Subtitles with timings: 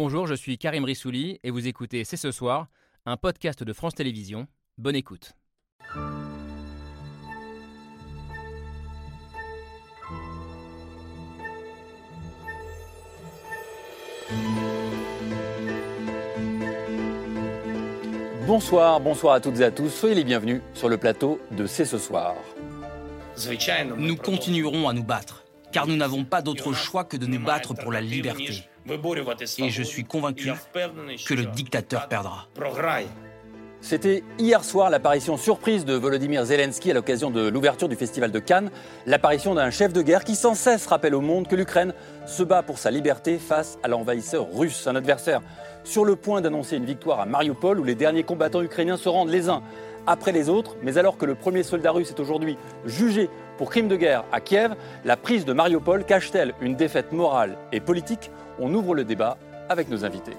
[0.00, 2.68] Bonjour, je suis Karim Rissouli et vous écoutez C'est ce soir,
[3.04, 4.46] un podcast de France Télévisions.
[4.76, 5.32] Bonne écoute.
[18.46, 19.88] Bonsoir, bonsoir à toutes et à tous.
[19.88, 22.36] Soyez les bienvenus sur le plateau de C'est ce soir.
[23.96, 25.42] Nous continuerons à nous battre,
[25.72, 28.62] car nous n'avons pas d'autre choix que de nous battre pour la liberté.
[29.58, 30.50] Et je suis convaincu
[31.26, 32.48] que le dictateur perdra.
[33.80, 38.38] C'était hier soir l'apparition surprise de Volodymyr Zelensky à l'occasion de l'ouverture du Festival de
[38.40, 38.70] Cannes,
[39.06, 41.94] l'apparition d'un chef de guerre qui sans cesse rappelle au monde que l'Ukraine
[42.26, 45.42] se bat pour sa liberté face à l'envahisseur russe, un adversaire
[45.84, 49.30] sur le point d'annoncer une victoire à Mariupol où les derniers combattants ukrainiens se rendent
[49.30, 49.62] les uns
[50.08, 53.88] après les autres, mais alors que le premier soldat russe est aujourd'hui jugé pour crime
[53.88, 58.30] de guerre à Kiev, la prise de Mariupol cache-t-elle une défaite morale et politique
[58.60, 60.36] On ouvre le débat avec nos invités.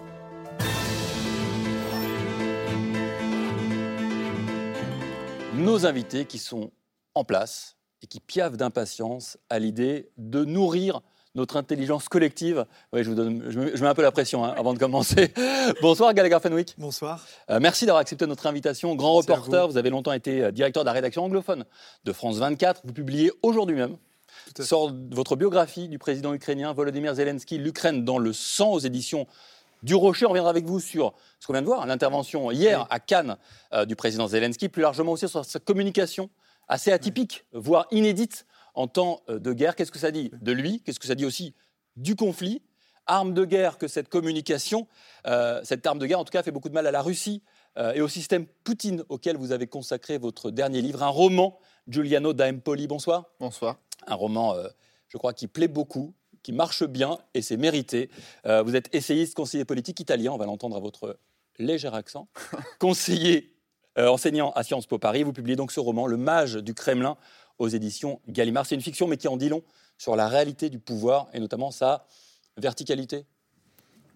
[5.56, 6.72] Nos invités qui sont
[7.16, 11.00] en place et qui piavent d'impatience à l'idée de nourrir
[11.34, 12.66] notre intelligence collective.
[12.92, 15.33] Oui, je, vous donne, je, mets un peu la pression hein, avant de commencer.
[15.81, 16.76] Bonsoir Gallagher Fenwick.
[16.78, 17.26] Bonsoir.
[17.50, 18.95] Euh, merci d'avoir accepté notre invitation.
[18.95, 19.78] Grand reporter, vous.
[19.78, 21.64] avez longtemps été euh, directeur de la rédaction anglophone
[22.04, 22.81] de France 24.
[22.83, 23.95] Vous publiez aujourd'hui même
[24.59, 29.28] sort votre biographie du président ukrainien Volodymyr Zelensky, l'Ukraine dans le sang aux éditions
[29.83, 30.25] du Rocher.
[30.25, 33.38] On reviendra avec vous sur ce qu'on vient de voir, l'intervention hier à Cannes
[33.73, 36.30] euh, du président Zelensky, plus largement aussi sur sa communication
[36.67, 39.75] assez atypique, voire inédite en temps euh, de guerre.
[39.75, 40.81] Qu'est-ce que ça dit de lui?
[40.81, 41.53] Qu'est-ce que ça dit aussi
[41.97, 42.61] du conflit?
[43.08, 44.88] Arme de guerre que cette communication,
[45.25, 47.42] euh, cette arme de guerre en tout cas fait beaucoup de mal à la Russie
[47.77, 52.33] euh, et au système Poutine auquel vous avez consacré votre dernier livre, un roman, Giuliano
[52.33, 52.88] da Empoli.
[52.88, 53.25] Bonsoir.
[53.39, 53.77] Bonsoir.
[54.09, 54.55] Un roman,
[55.07, 58.09] je crois, qui plaît beaucoup, qui marche bien et c'est mérité.
[58.43, 61.17] vous êtes essayiste, conseiller politique italien, on va l'entendre à votre
[61.57, 62.27] léger accent.
[62.80, 63.55] conseiller
[63.95, 67.17] enseignant à Sciences Po Paris, vous publiez donc ce roman, Le Mage du Kremlin,
[67.59, 68.65] aux éditions Gallimard.
[68.65, 69.64] C'est une fiction, mais qui en dit long
[69.98, 72.05] sur la réalité du pouvoir et notamment sa
[72.58, 73.25] verticalité.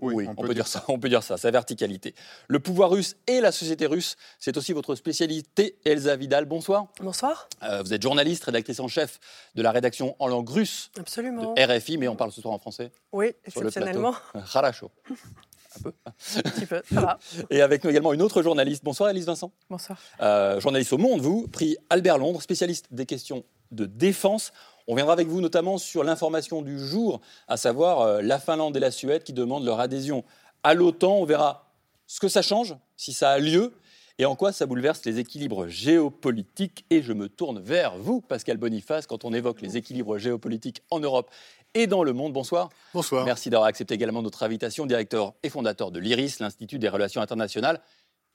[0.04, 0.84] Oui, on, peut, dire ça.
[0.88, 2.14] On peut dire ça, sa verticalité.
[2.48, 5.78] Le pouvoir russe et la société russe, c'est aussi votre spécialité.
[5.86, 6.88] Elsa Vidal, bonsoir.
[7.00, 7.48] Bonsoir.
[7.64, 9.20] Euh, vous êtes journaliste, rédactrice en chef
[9.56, 11.54] de la rédaction en langue russe Absolument.
[11.54, 12.92] de RFI, mais on parle ce soir en français.
[13.12, 14.16] Oui, exceptionnellement.
[14.54, 14.92] Harasho.
[15.10, 15.94] Un peu.
[16.06, 17.20] Un petit peu, ça va.
[17.50, 18.84] Et avec nous également une autre journaliste.
[18.84, 19.52] Bonsoir, Elise Vincent.
[19.70, 19.98] Bonsoir.
[20.22, 24.52] Euh, journaliste au Monde, vous, prix Albert Londres, spécialiste des questions de défense.
[24.88, 28.80] On viendra avec vous notamment sur l'information du jour, à savoir euh, la Finlande et
[28.80, 30.24] la Suède qui demandent leur adhésion
[30.64, 31.18] à l'OTAN.
[31.18, 31.72] On verra
[32.08, 33.74] ce que ça change, si ça a lieu,
[34.20, 36.86] et en quoi ça bouleverse les équilibres géopolitiques.
[36.90, 41.00] Et je me tourne vers vous, Pascal Boniface, quand on évoque les équilibres géopolitiques en
[41.00, 41.32] Europe
[41.74, 42.34] et dans le monde.
[42.34, 42.70] Bonsoir.
[42.94, 43.26] Bonsoir.
[43.26, 47.82] Merci d'avoir accepté également notre invitation, directeur et fondateur de l'IRIS, l'Institut des relations internationales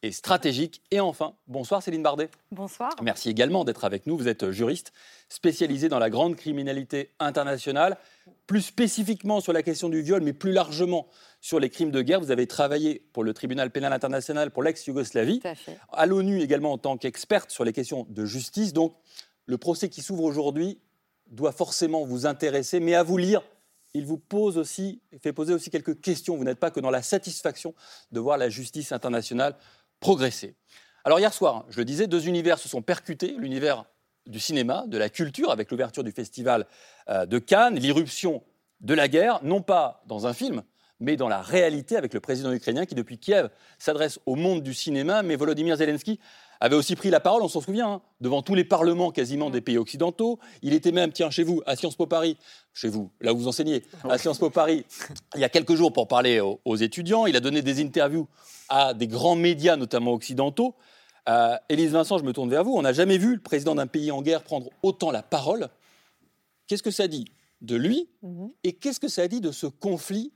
[0.02, 0.82] et stratégiques.
[0.90, 2.30] Et enfin, bonsoir Céline Bardet.
[2.52, 2.90] Bonsoir.
[3.02, 4.16] Merci également d'être avec nous.
[4.16, 4.92] Vous êtes juriste
[5.28, 7.98] spécialisé dans la grande criminalité internationale,
[8.46, 11.08] plus spécifiquement sur la question du viol, mais plus largement
[11.40, 12.20] sur les crimes de guerre.
[12.20, 15.54] Vous avez travaillé pour le tribunal pénal international pour l'ex-Yougoslavie, à,
[15.92, 18.72] à l'ONU également en tant qu'experte sur les questions de justice.
[18.72, 18.94] Donc,
[19.46, 20.78] le procès qui s'ouvre aujourd'hui
[21.26, 23.42] doit forcément vous intéresser, mais à vous lire,
[23.94, 26.36] il vous pose aussi, fait poser aussi quelques questions.
[26.36, 27.74] Vous n'êtes pas que dans la satisfaction
[28.12, 29.56] de voir la justice internationale
[30.00, 30.56] progresser.
[31.04, 33.84] Alors hier soir, je le disais, deux univers se sont percutés, l'univers
[34.26, 36.66] du cinéma, de la culture, avec l'ouverture du festival
[37.08, 38.42] euh, de Cannes, l'irruption
[38.80, 40.62] de la guerre, non pas dans un film,
[41.00, 43.48] mais dans la réalité avec le président ukrainien qui, depuis Kiev,
[43.78, 45.22] s'adresse au monde du cinéma.
[45.22, 46.20] Mais Volodymyr Zelensky
[46.60, 49.60] avait aussi pris la parole, on s'en souvient, hein, devant tous les parlements quasiment des
[49.60, 50.38] pays occidentaux.
[50.62, 52.36] Il était même, tiens, chez vous, à Sciences Po Paris,
[52.74, 54.84] chez vous, là où vous enseignez, à Sciences Po Paris,
[55.34, 57.26] il y a quelques jours pour parler aux, étudiants.
[57.26, 58.26] Il a donné des interviews
[58.68, 60.74] à des grands médias, notamment occidentaux.
[61.28, 62.74] Euh, Élise Vincent, je me tourne vers vous.
[62.74, 65.68] On n'a jamais vu le président d'un pays en guerre prendre autant la parole.
[66.66, 67.26] Qu'est-ce que ça dit
[67.60, 68.50] de lui mhm.
[68.64, 70.32] Et qu'est-ce que ça dit de ce conflit?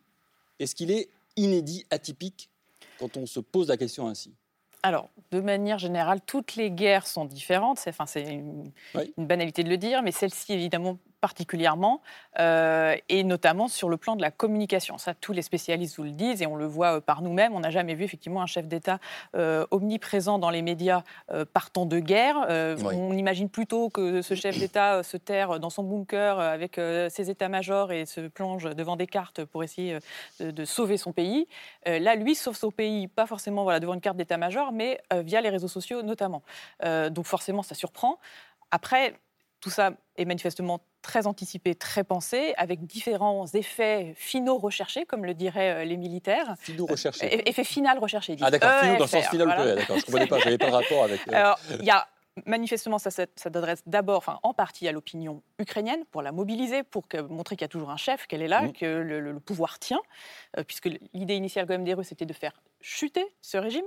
[0.58, 2.50] Est-ce qu'il est inédit, atypique,
[2.99, 4.35] quand on se pose la question ainsi?
[4.82, 7.79] Alors, de manière générale, toutes les guerres sont différentes.
[7.79, 8.73] C'est, enfin, une,
[9.17, 12.03] banalité de le dire, mais celle-ci, évidemment, particulièrement,
[12.41, 14.99] euh, et notamment sur le plan de la communication.
[14.99, 17.55] Ça, tous les spécialistes vous le disent, et on le voit euh, par nous-mêmes.
[17.55, 18.99] On n'a jamais vu effectivement un chef d'État
[19.37, 21.05] euh, omniprésent dans les médias
[21.53, 22.37] partant de guerre.
[22.85, 27.93] On imagine plutôt que ce chef d'État se terre dans son bunker avec ses états-majors
[27.93, 29.99] et se plonge devant des cartes pour essayer
[30.41, 31.47] de, sauver son pays.
[31.87, 35.51] là, lui sauve son pays, pas forcément voilà, devant une carte d'état-major, mais via les
[35.51, 36.43] réseaux sociaux notamment.
[36.83, 38.19] donc forcément, ça surprend.
[38.73, 39.15] Après,
[39.61, 45.34] tout ça est manifestement très anticipé, très pensé, avec différents effets finaux recherchés, comme le
[45.34, 46.54] diraient les militaires.
[46.58, 47.49] Finaux recherchés.
[47.49, 48.37] effet final recherché.
[48.40, 49.49] Ah d'accord, finaux dans le sens final.
[49.49, 51.20] D'accord, je ne comprenais pas, je n'avais pas le rapport avec.
[51.32, 52.06] Alors, il y a
[52.46, 57.56] manifestement, ça, s'adresse d'abord, enfin, en partie à l'opinion ukrainienne pour la mobiliser, pour montrer
[57.56, 58.72] qu'il y a toujours un chef, qu'elle est là, mmh.
[58.72, 60.00] que le, pouvoir tient,
[60.56, 63.84] euh, puisque l'idée initiale quand même des Russes était de faire chuter ce régime.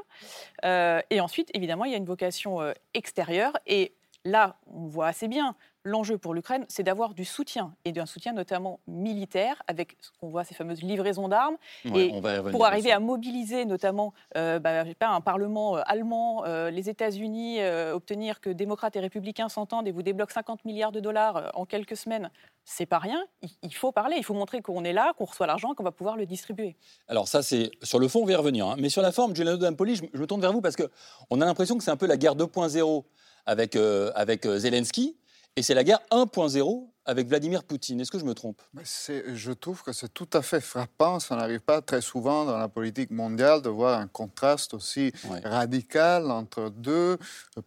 [0.64, 3.58] Euh, et ensuite, évidemment, il y a une vocation euh, extérieure.
[3.66, 3.94] Et
[4.26, 5.56] là, on voit assez bien
[5.86, 10.30] l'enjeu pour l'Ukraine, c'est d'avoir du soutien, et d'un soutien notamment militaire, avec ce qu'on
[10.30, 11.58] voit, ces fameuses livraisons d'armes.
[11.86, 12.12] et
[12.52, 17.60] pour arriver à mobiliser notamment euh, bah, pas, un Parlement euh, allemand, euh, les États-Unis,
[17.94, 21.96] obtenir que démocrates et républicains s'entendent et vous débloquent 50 milliards de dollars en quelques
[21.96, 22.32] semaines,
[22.64, 23.24] c'est pas rien.
[23.62, 26.18] Il, faut parler, il faut montrer qu'on est là, qu'on reçoit l'argent, qu'on va pouvoir
[26.18, 26.76] le distribuer.
[27.08, 28.66] Alors ça, c'est sur le fond, on va y revenir.
[28.66, 28.76] Hein.
[28.80, 31.46] Mais sur la forme, Giuliano Dampoli, je, je me tourne vers vous parce qu'on a
[31.46, 33.04] l'impression que c'est un peu la guerre 2.0
[33.46, 33.76] avec,
[34.16, 35.18] avec Zelensky.
[35.56, 38.02] Et c'est la guerre 1.0 avec Vladimir Poutine.
[38.02, 38.62] Est-ce que je me trompe?
[38.84, 41.20] Je trouve que c'est tout à fait frappant.
[41.20, 45.12] Ça n'arrive pas très souvent dans la politique mondiale de voir un contraste aussi
[45.44, 47.18] radical entre deux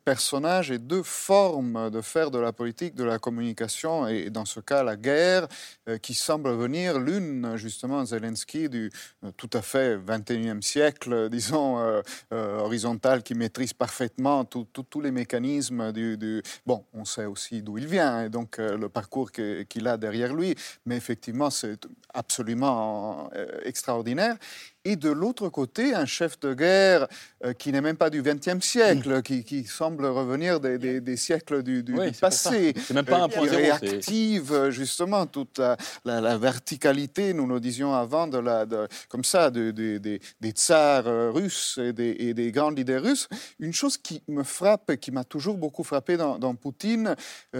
[0.05, 4.61] personnages et deux formes de faire de la politique, de la communication, et dans ce
[4.61, 5.47] cas la guerre,
[5.89, 8.91] euh, qui semble venir l'une, justement, Zelensky, du
[9.25, 12.03] euh, tout à fait 21e siècle, disons, euh,
[12.59, 17.87] horizontal, qui maîtrise parfaitement tous les mécanismes du, du, Bon, on sait aussi d'où il
[17.87, 20.55] vient, et donc le parcours qu'il a derrière lui.
[20.87, 24.37] Mais effectivement, c'est absolument euh, extraordinaire
[24.89, 27.09] et de l'autre côté, un chef de guerre
[27.45, 31.85] euh, qui n'est même pas du XXe siècle, qui, semble revenir des, siècles du,
[32.19, 32.73] passé.
[32.75, 33.61] C'est même pas un point zéro.
[33.61, 35.61] réactive euh, justement toute
[36.07, 38.65] la, verticalité, nous le disions avant, de la,
[39.11, 40.21] comme ça, des
[40.53, 43.29] tsars euh, russes et des, grands leaders russes.
[43.61, 47.15] Une chose qui me frappe et qui m'a toujours beaucoup frappé dans, Poutine,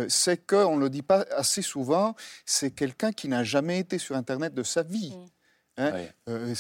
[0.09, 2.17] c'est qu'on ne le dit pas assez souvent,
[2.47, 5.13] c'est quelqu'un qui n'a jamais été sur Internet de sa vie.
[5.15, 5.38] Mm.
[5.79, 5.93] Hein?
[6.29, 6.55] Euh,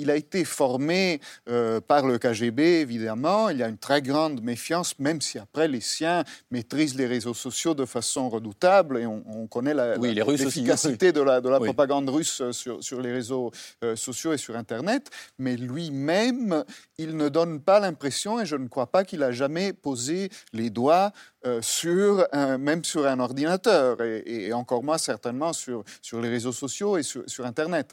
[0.00, 3.50] il a été formé euh, par le KGB, évidemment.
[3.50, 7.34] Il y a une très grande méfiance, même si après les siens maîtrisent les réseaux
[7.34, 8.98] sociaux de façon redoutable.
[8.98, 13.52] Et on, connaît la, l'efficacité de la, de la propagande russe sur, sur les réseaux
[13.84, 15.10] euh, sociaux et sur Internet.
[15.38, 16.64] Mais lui-même,
[16.96, 20.70] il ne donne pas l'impression, et je ne crois pas qu'il a jamais posé les
[20.70, 21.12] doigts
[21.60, 22.26] sur
[22.58, 27.22] même sur un ordinateur, et, encore moins certainement sur, sur les réseaux sociaux et sur,
[27.26, 27.92] sur Internet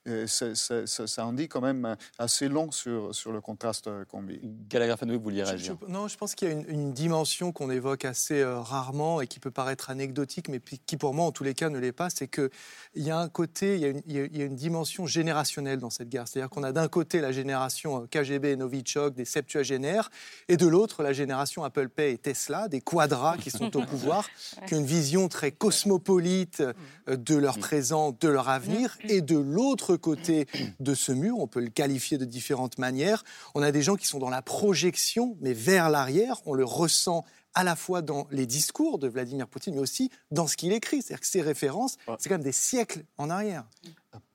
[0.25, 4.39] ça en dit quand même assez long sur, sur le contraste qu'on vit.
[4.69, 8.41] Gallagher vous vouliez réagir Non, je pense qu'il y a une, dimension qu'on évoque assez
[8.41, 11.69] euh, rarement et qui peut paraître anecdotique, mais qui pour moi en tous les cas
[11.69, 12.49] ne l'est pas, c'est qu'il
[12.95, 15.89] y a un côté, il y a, une, il y a une dimension générationnelle dans
[15.89, 16.27] cette guerre.
[16.27, 20.11] C'est-à-dire qu'on a d'un côté la génération euh, KGB, Novichok, des septuagénaires,
[20.47, 24.27] et de l'autre la génération Apple Pay et Tesla, des quadras qui sont au pouvoir,
[24.67, 26.61] qui ont une vision très cosmopolite
[27.07, 30.47] euh, de leur présent, de leur avenir, et de l'autre côté
[30.79, 33.23] de ce mur, on peut le qualifier de différentes manières.
[33.55, 36.41] On a des gens qui sont dans la projection, mais vers l'arrière.
[36.45, 40.47] On le ressent à la fois dans les discours de Vladimir Poutine, mais aussi dans
[40.47, 41.01] ce qu'il écrit.
[41.01, 43.65] C'est-à-dire que ses références, c'est quand même des siècles en arrière.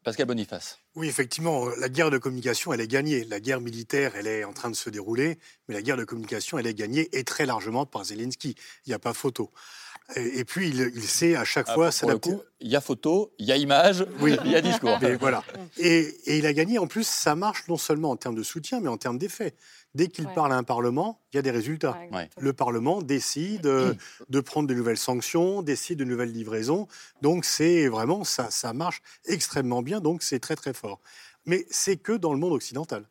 [0.05, 0.79] Pascal Boniface.
[0.95, 3.25] Oui, effectivement, la guerre de communication, elle est gagnée.
[3.25, 5.39] La guerre militaire, elle est en train de se dérouler,
[5.69, 8.55] mais la guerre de communication, elle est gagnée, et très largement par Zelensky.
[8.87, 9.51] Il n'y a pas photo.
[10.15, 12.31] Et, puis, il, sait à chaque ah, fois s'adapter.
[12.61, 14.37] Il y a photo, il y a image, oui.
[14.45, 15.03] il y a discours.
[15.03, 15.43] Et voilà.
[15.79, 16.79] Et, il a gagné.
[16.79, 19.55] En plus, ça marche non seulement en termes de soutien, mais en termes d'effet.
[19.95, 21.99] Dès qu'il parle à un Parlement, il y a des résultats.
[22.39, 23.95] le Parlement décide euh,
[24.29, 26.87] de prendre de nouvelles sanctions, décide de nouvelles livraisons.
[27.21, 30.01] Donc, c'est vraiment, ça, ça marche extrêmement bien.
[30.01, 31.01] Donc, c'est très, très fort.
[31.47, 33.07] Mais c'est que dans le monde occidental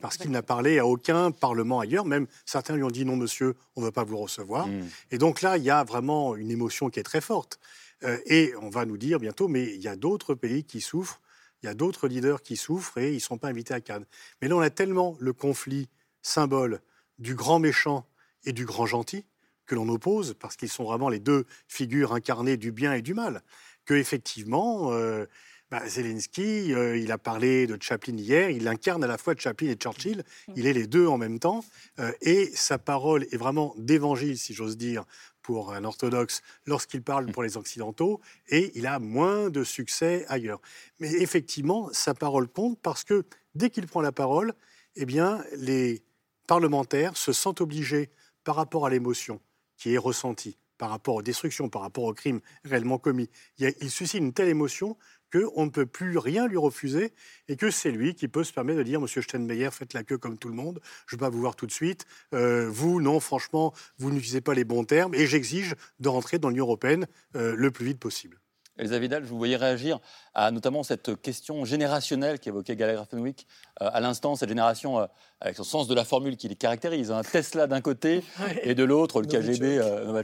[0.00, 2.04] parce qu'il n'a parlé à aucun parlement ailleurs.
[2.04, 4.66] Même certains lui ont dit non, monsieur, on ne va pas vous recevoir.
[4.66, 4.88] Hmm.
[5.10, 7.58] Et donc là, il y a vraiment une émotion qui est très forte.
[8.04, 11.20] Euh, et on va nous dire bientôt, mais il y a d'autres pays qui souffrent,
[11.62, 14.04] il y a d'autres leaders qui souffrent et ils ne sont pas invités à Cannes.
[14.40, 15.88] Mais là, on a tellement le conflit
[16.20, 16.80] symbole
[17.18, 18.06] du grand méchant
[18.44, 19.24] et du grand gentil
[19.64, 23.14] que l'on oppose, parce qu'ils sont vraiment les deux figures incarnées du bien et du
[23.14, 23.42] mal,
[23.84, 25.26] que effectivement, euh,
[25.70, 29.68] bah, Zelensky, euh, il a parlé de Chaplin hier, il incarne à la fois Chaplin
[29.68, 30.52] et Churchill, mm.
[30.56, 31.64] il est les deux en même temps,
[31.98, 35.04] euh, et sa parole est vraiment d'évangile, si j'ose dire,
[35.42, 40.60] pour un orthodoxe lorsqu'il parle pour les occidentaux, et il a moins de succès ailleurs.
[40.98, 44.54] Mais effectivement, sa parole compte parce que dès qu'il prend la parole,
[44.96, 46.02] eh bien, les
[46.46, 48.10] parlementaires se sentent obligés,
[48.46, 49.40] par rapport à l'émotion
[49.76, 53.28] qui est ressentie par rapport aux destructions, par rapport aux crimes réellement commis.
[53.58, 54.96] Il, suscite une telle émotion
[55.32, 57.12] qu'on ne peut plus rien lui refuser
[57.48, 60.18] et que c'est lui qui peut se permettre de dire Monsieur Steinmeier, faites la queue
[60.18, 62.06] comme tout le monde, je ne vais pas vous voir tout de suite.
[62.32, 66.48] Euh, vous, non, franchement, vous n'utilisez pas les bons termes et j'exige de rentrer dans
[66.48, 68.40] l'Union européenne euh, le plus vite possible.
[68.78, 70.00] Elsa Vidal, je vous voyais réagir
[70.34, 73.46] à notamment cette question générationnelle qu'évoquait Gallagher Fenwick
[73.82, 75.06] euh, à l'instant, cette génération euh,
[75.40, 77.10] avec son sens de la formule qui les caractérise.
[77.10, 78.22] Un Tesla d'un côté
[78.62, 80.22] et de l'autre le KGB euh.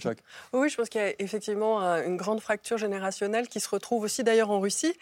[0.53, 4.23] Oui, je pense qu'il y a effectivement une grande fracture générationnelle qui se retrouve aussi
[4.23, 4.95] d'ailleurs en Russie.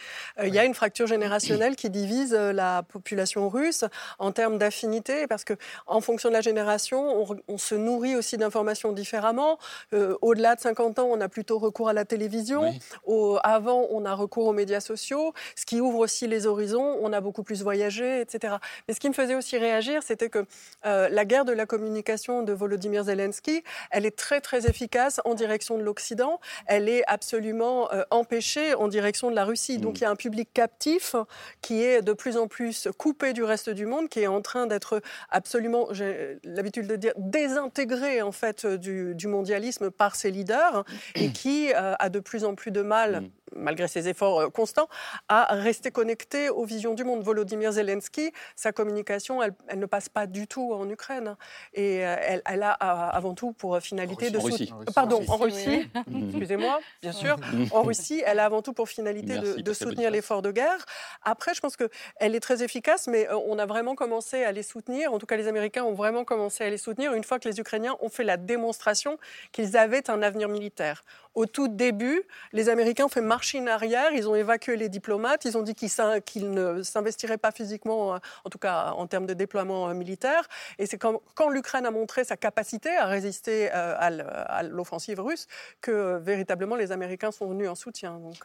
[0.43, 3.85] Il y a une fracture générationnelle qui divise la population russe
[4.19, 5.55] en termes d'affinité parce que
[5.87, 9.59] en fonction de la génération, on, se nourrit aussi d'informations différemment.
[9.93, 12.75] Au-delà de 50 ans, on a plutôt recours à la télévision.
[13.07, 16.99] Au, avant, on a recours aux médias sociaux ce qui ouvre aussi les horizons.
[17.01, 18.57] On a beaucoup plus voyagé, etc.
[18.87, 20.47] Mais ce qui me faisait aussi réagir, c'était que
[20.87, 25.35] euh, la guerre de la communication de Volodymyr Zelensky, elle est très très efficace en
[25.35, 26.41] direction de l'Occident.
[26.67, 29.79] Elle est absolument euh, empêchée en direction de la Russie.
[29.79, 29.97] Donc mm.
[29.97, 31.15] il y a un public captif
[31.61, 34.67] qui est de plus en plus coupé du reste du monde, qui est en train
[34.67, 41.31] d'être absolument, j'ai l'habitude de dire, désintégré en fait du, mondialisme par ses leaders et
[41.31, 43.30] qui euh, a de plus en plus de mal.
[43.31, 43.40] name.
[43.55, 44.89] Malgré ses efforts euh, constants,
[45.29, 47.23] à rester connecté aux visions du monde.
[47.23, 51.37] Volodymyr Zelensky, sa communication, elle, ne passe pas du tout en Ukraine.
[51.75, 54.77] Et euh, elle, a avant tout pour finalité de soutenir.
[54.95, 55.89] Pardon, en Russie,
[56.33, 57.37] excusez-moi, bien sûr.
[57.73, 60.85] En Russie, elle a avant tout pour finalité de, soutenir l'effort de guerre.
[61.23, 64.63] Après, je pense qu'elle est très efficace, mais euh, on a vraiment commencé à les
[64.63, 65.13] soutenir.
[65.13, 67.61] En tout cas, les Américains ont vraiment commencé à les soutenir une fois que les
[67.61, 69.19] Ukrainiens ont fait la démonstration
[69.53, 71.05] qu'ils avaient un avenir militaire.
[71.35, 75.57] Au tout début, les Américains ont fait marche arrière, ils ont évacué les diplomates, ils
[75.57, 79.89] ont dit qu'ils ne s'investiraient pas physiquement, euh, en tout cas en termes de déploiement
[79.89, 80.49] euh, militaire.
[80.79, 81.21] Et c'est quand,
[81.51, 85.47] l'Ukraine a montré sa capacité à résister euh, à l'offensive russe
[85.81, 88.19] que véritablement les Américains sont venus en soutien.
[88.19, 88.39] Donc,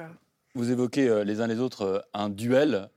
[0.53, 2.89] Vous évoquez les uns les autres un duel.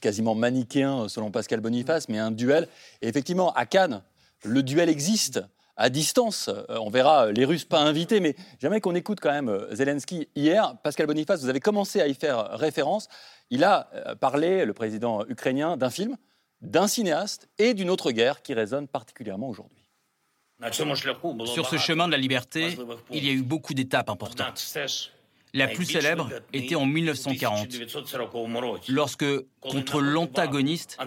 [0.00, 2.68] quasiment manichéen selon Pascal Boniface, mais un duel.
[3.00, 4.02] Et effectivement, à Cannes,
[4.44, 5.40] le duel existe
[5.76, 6.48] à distance.
[6.48, 10.28] Euh, on verra les Russes pas invités, mais j'aimerais qu'on écoute quand même euh, Zelensky
[10.34, 10.76] hier.
[10.82, 13.08] Pascal Boniface, vous avez commencé à y faire référence.
[13.50, 16.16] Il a euh, parlé, le président ukrainien, d'un film,
[16.60, 19.84] d'un cinéaste et d'une autre guerre qui résonne particulièrement aujourd'hui.
[20.72, 22.78] Sur ce chemin de la liberté,
[23.10, 24.74] il y a eu beaucoup d'étapes importantes.
[25.52, 27.68] La plus célèbre était en 1940,
[28.88, 29.24] lorsque,
[29.60, 30.98] contre l'antagoniste,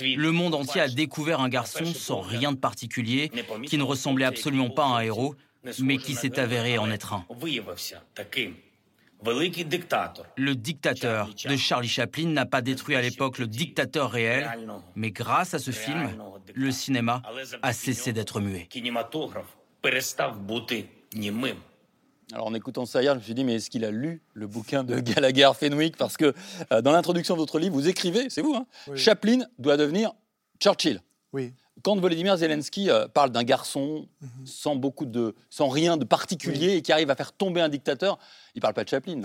[0.00, 3.30] le monde entier a découvert un garçon sans rien de particulier,
[3.66, 5.34] qui ne ressemblait absolument pas à un héros,
[5.80, 7.24] mais qui s'est avéré en être un.
[10.36, 14.50] Le dictateur de Charlie Chaplin n'a pas détruit à l'époque le dictateur réel,
[14.94, 16.16] mais grâce à ce film,
[16.54, 17.22] le cinéma
[17.62, 18.68] a cessé d'être muet.
[22.32, 24.46] Alors en écoutant ça hier, je me suis dit, mais est-ce qu'il a lu le
[24.48, 25.96] bouquin de Gallagher Fenwick?
[25.96, 26.34] Parce que
[26.72, 28.66] euh, dans l'introduction de votre livre, vous écrivez, c'est vous, hein,
[28.96, 30.12] Chaplin doit devenir
[30.60, 31.00] Churchill.
[31.32, 31.52] Oui.
[31.82, 34.46] Quand Volodymyr Zelensky euh, parle d'un garçon mhm.
[34.46, 38.18] sans beaucoup de, sans rien de particulier et qui arrive à faire tomber un dictateur,
[38.56, 39.20] il parle pas de Chaplin.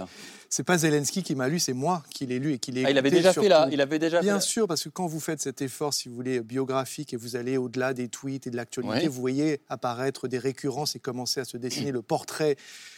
[0.50, 2.83] C'est pas Zelensky qui m'a lu, c'est moi qui l'ai lu et qui l'ai.
[2.85, 3.69] Ah, il avait déjà fait là.
[3.71, 4.19] Il avait déjà.
[4.19, 7.38] Bien sûr, parce que quand vous faites cet effort, si vous voulez, biographique et vous
[7.38, 11.45] allez au-delà des tweets et de l'actualité, vous voyez apparaître des récurrences et commencer à
[11.45, 12.57] se dessiner le portrait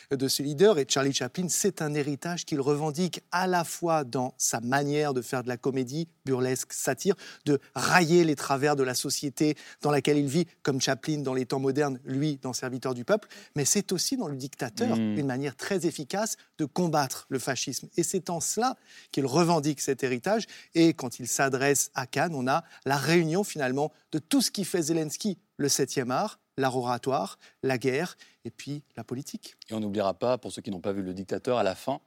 [0.10, 0.80] de ce leader.
[0.80, 5.22] Et Charlie Chaplin, c'est un héritage qu'il revendique à la fois dans sa manière de
[5.22, 10.18] faire de la comédie, burlesque, satire, de railler les travers de la société dans laquelle
[10.18, 13.92] il vit, comme Chaplin dans les temps modernes, lui dans Serviteur du peuple, mais c'est
[13.92, 15.18] aussi dans le dictateur mm.
[15.18, 16.23] une manière très efficace
[16.58, 17.90] de combattre le fascisme.
[17.98, 18.76] Et c'est en cela
[19.12, 20.46] qu'il revendique cet héritage.
[20.76, 24.66] Et quand il s'adresse à Cannes, on a la réunion finalement de tout ce qui
[24.66, 29.56] fait Zelensky, le septième art, l'art oratoire, la guerre et puis la politique.
[29.70, 32.00] Et on n'oubliera pas, pour ceux qui n'ont pas vu le dictateur, à la fin,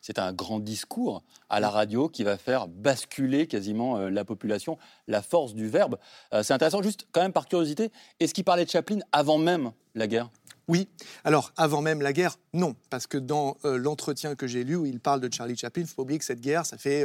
[0.00, 4.76] c'est un grand discours à la radio qui va faire basculer quasiment euh, la population,
[5.08, 5.98] la force du verbe.
[6.34, 7.90] Euh, c'est intéressant, juste quand même par curiosité,
[8.20, 10.28] est-ce qu'il parlait de Chaplin avant même la guerre?
[10.68, 10.88] Oui.
[11.24, 12.76] Alors, avant même la guerre, non.
[12.90, 15.88] Parce que dans euh, l'entretien que j'ai lu où il parle de Charlie Chaplin, il
[15.88, 17.04] faut oublier que cette guerre, ça fait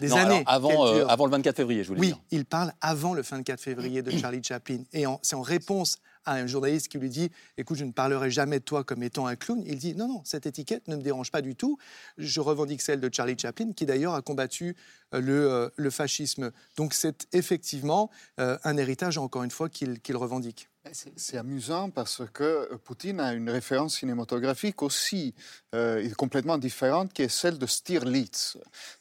[0.00, 0.42] des années.
[0.46, 2.16] avant, avant le 24 février, je voulais oui, dire.
[2.16, 4.82] Oui, il parle avant le 24 février de Charlie Chaplin.
[4.92, 8.58] Et c'est en réponse à un journaliste qui lui dit Écoute, je ne parlerai jamais
[8.58, 9.62] de toi comme étant un clown.
[9.66, 11.78] Il dit Non, non, cette étiquette ne me dérange pas du tout.
[12.18, 14.76] Je revendique celle de Charlie Chaplin, qui d'ailleurs a combattu
[15.14, 16.50] euh, le, euh, le, fascisme.
[16.76, 20.68] Donc c'est effectivement euh, un héritage, encore une fois, qu'il revendique.
[20.92, 25.34] C'est amusant parce que Poutine a une référence cinématographique aussi
[25.72, 28.56] euh, complètement différente qui est celle de Stirlitz.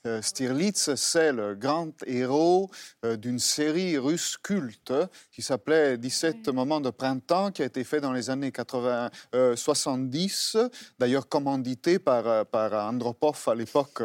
[0.06, 2.70] Euh, Stirlitz, c'est le grand héros
[3.06, 4.94] euh, d'une série russe culte
[5.32, 9.10] qui s'appelait 17 moments de printemps, qui a été fait dans les années 80,
[9.56, 10.58] 70,
[11.00, 14.02] d'ailleurs commandité par, par Andropov à l'époque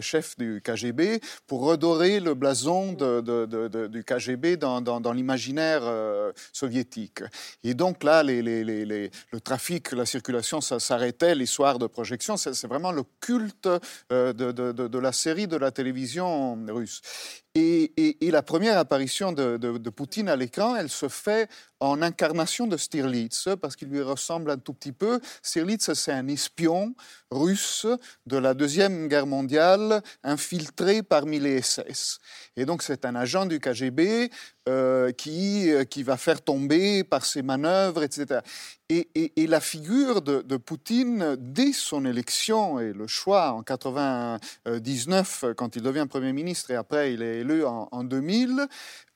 [0.00, 5.82] chef du KGB, pour redorer le blason de, du KGB dans, dans, dans l'imaginaire
[6.52, 7.09] soviétique.
[7.64, 9.10] Et donc là, le
[9.42, 12.36] trafic, la circulation, ça s'arrêtait les soirs de projection.
[12.36, 13.68] C'est vraiment le culte
[14.12, 17.00] euh, de, la série de la télévision russe.
[17.56, 21.48] Et, la première apparition de, Poutine à l'écran, elle se fait
[21.80, 25.20] en incarnation de Stirlitz, parce qu'il lui ressemble un tout petit peu.
[25.42, 26.94] Stirlitz, c'est un espion
[27.32, 27.86] russe
[28.26, 32.20] de la Deuxième Guerre mondiale, infiltré parmi les SS.
[32.56, 34.30] Et donc, c'est un agent du KGB
[34.68, 38.40] euh, qui, euh, qui va faire tomber par ses manœuvres, etc.
[38.92, 45.82] Et, la figure de, Poutine, dès son élection et le choix en 99, quand il
[45.82, 48.66] devient Premier ministre, et après il est élu en, en 2000,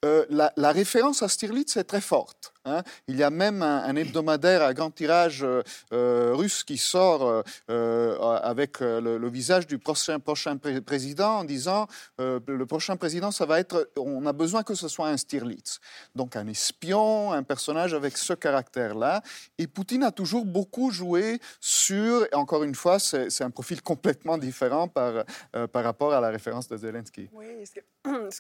[0.05, 2.53] euh, la, référence à Stirlitz est très forte.
[2.67, 2.83] Hein.
[3.09, 8.81] Il y a même un, hebdomadaire à grand tirage euh, euh, russe qui sort avec
[8.81, 11.87] le, visage du prochain, président en disant
[12.19, 15.81] le prochain président, ça va être, on a besoin que ce soit un Stirlitz.
[16.15, 19.23] Donc un espion, un personnage avec ce caractère-là.
[19.59, 24.89] Et Poutine a toujours beaucoup joué sur, encore une fois, c'est un profil complètement différent
[24.89, 25.25] par,
[25.73, 27.29] par rapport à la référence de Zelensky.
[27.33, 27.73] Oui, ce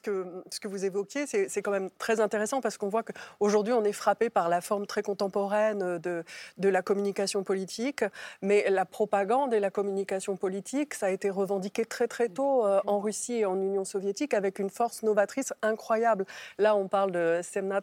[0.00, 3.72] que, ce que vous évoquiez, c'est c'est quand même très intéressant parce qu'on voit qu'aujourd'hui,
[3.72, 6.24] on est frappé par la forme très contemporaine de,
[6.58, 8.04] de la communication politique,
[8.42, 12.80] mais la propagande et la communication politique, ça a été revendiqué très très tôt euh,
[12.86, 16.26] en Russie et en Union soviétique avec une force novatrice incroyable.
[16.58, 17.82] Là, on parle de Semnat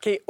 [0.00, 0.24] qui est,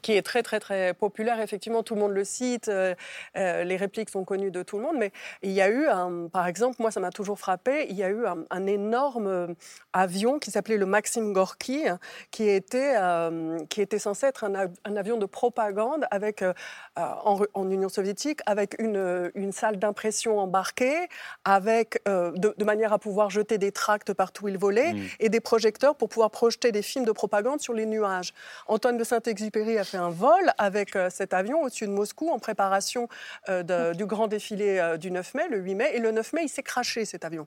[0.00, 1.40] qui est très très très populaire.
[1.40, 2.94] Effectivement, tout le monde le cite, euh,
[3.36, 6.28] euh, les répliques sont connues de tout le monde, mais il y a eu, un,
[6.28, 9.54] par exemple, moi ça m'a toujours frappé, il y a eu un, un énorme
[9.92, 11.84] avion qui s'appelait le Maxime Gorky,
[12.30, 16.52] qui était, euh, qui était censé être un, avion de propagande avec, euh,
[16.96, 21.08] en, Union soviétique, avec une, une salle d'impression embarquée,
[21.46, 25.08] avec, euh, de, manière à pouvoir jeter des tracts partout où il volait, mm.
[25.20, 28.34] et des projecteurs pour pouvoir projeter des films de propagande sur les nuages.
[28.66, 33.08] Antoine de Saint-Exupéry a fait un vol avec cet avion au-dessus de Moscou en préparation
[33.48, 36.62] du grand défilé du 9 mai, le 8 mai, et le 9 mai, il s'est
[36.62, 37.46] craché cet avion.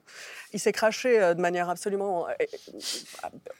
[0.52, 2.26] Il s'est craché de manière absolument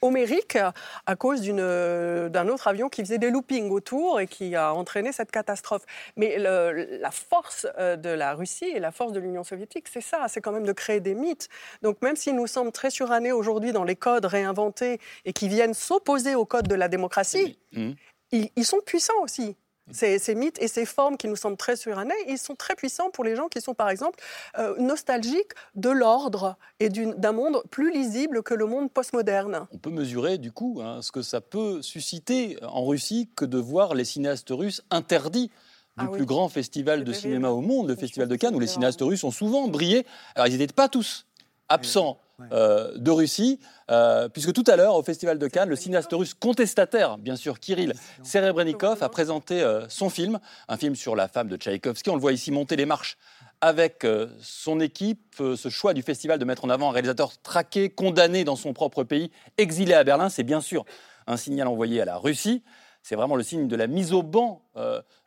[0.02, 0.58] homérique
[1.06, 5.30] à cause d'un autre avion qui faisait des loopings autour et qui a entraîné cette
[5.30, 5.82] catastrophe.
[6.16, 10.26] Mais la force euh, de la Russie et la force de l'Union soviétique, c'est ça,
[10.28, 11.48] c'est quand même de créer des mythes.
[11.82, 15.74] Donc même s'ils nous semblent très surannés aujourd'hui dans les codes réinventés et qui viennent
[15.74, 17.92] s'opposer aux codes de la démocratie, mmh.
[18.32, 19.56] ils sont puissants aussi.
[19.92, 23.22] Ces, mythes et ces formes qui nous semblent très surannées, ils sont très puissants pour
[23.22, 24.18] les gens qui sont, par exemple,
[24.58, 29.66] euh, nostalgiques de l'ordre et d'un monde plus lisible que le monde postmoderne.
[29.72, 33.58] On peut mesurer, du coup, hein, ce que ça peut susciter en Russie que de
[33.58, 35.50] voir les cinéastes russes interdits
[35.98, 38.66] du ah plus grand festival de cinéma au monde, le Festival de Cannes, où les
[38.66, 40.04] cinéastes russes ont souvent brillé.
[40.34, 41.26] Alors, ils n'étaient pas tous
[41.68, 42.18] absents
[42.52, 46.34] euh, de Russie, euh, puisque tout à l'heure, au Festival de Cannes, le cinéaste russe
[46.34, 51.48] contestataire, bien sûr, Kirill Serebrennikov, a présenté euh, son film, un film sur la femme
[51.48, 52.10] de Tchaïkovski.
[52.10, 53.16] On le voit ici monter les marches
[53.62, 54.06] avec
[54.42, 58.54] son équipe, ce choix du festival de mettre en avant un réalisateur traqué, condamné dans
[58.54, 60.84] son propre pays, exilé à Berlin, c'est bien sûr
[61.26, 62.62] un signal envoyé à la Russie.
[63.02, 64.62] C'est vraiment le signe de la mise au banc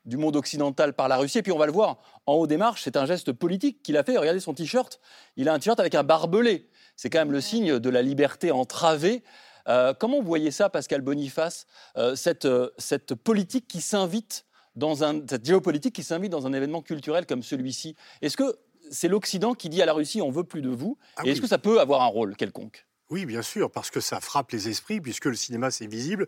[0.05, 1.39] du monde occidental par la Russie.
[1.39, 3.97] Et puis on va le voir en haut des marches, c'est un geste politique qu'il
[3.97, 4.15] a fait.
[4.15, 4.99] Regardez son t-shirt.
[5.35, 8.51] Il a un t-shirt avec un barbelé c'est quand même le signe de la liberté
[8.51, 9.23] entravée.
[9.69, 15.05] Euh, comment vous voyez ça, Pascal Boniface, euh, cette, euh, cette politique qui s'invite dans
[15.05, 17.95] un, cette géopolitique qui s'invite dans un événement culturel comme celui-ci?
[18.21, 18.59] Est-ce que
[18.91, 20.97] c'est l'Occident qui dit à la Russie on veut plus de vous?
[21.15, 22.85] Ah Et est-ce que ça peut avoir un rôle quelconque?
[23.09, 26.27] Oui, bien sûr, parce que ça frappe les esprits, puisque le cinéma, c'est visible.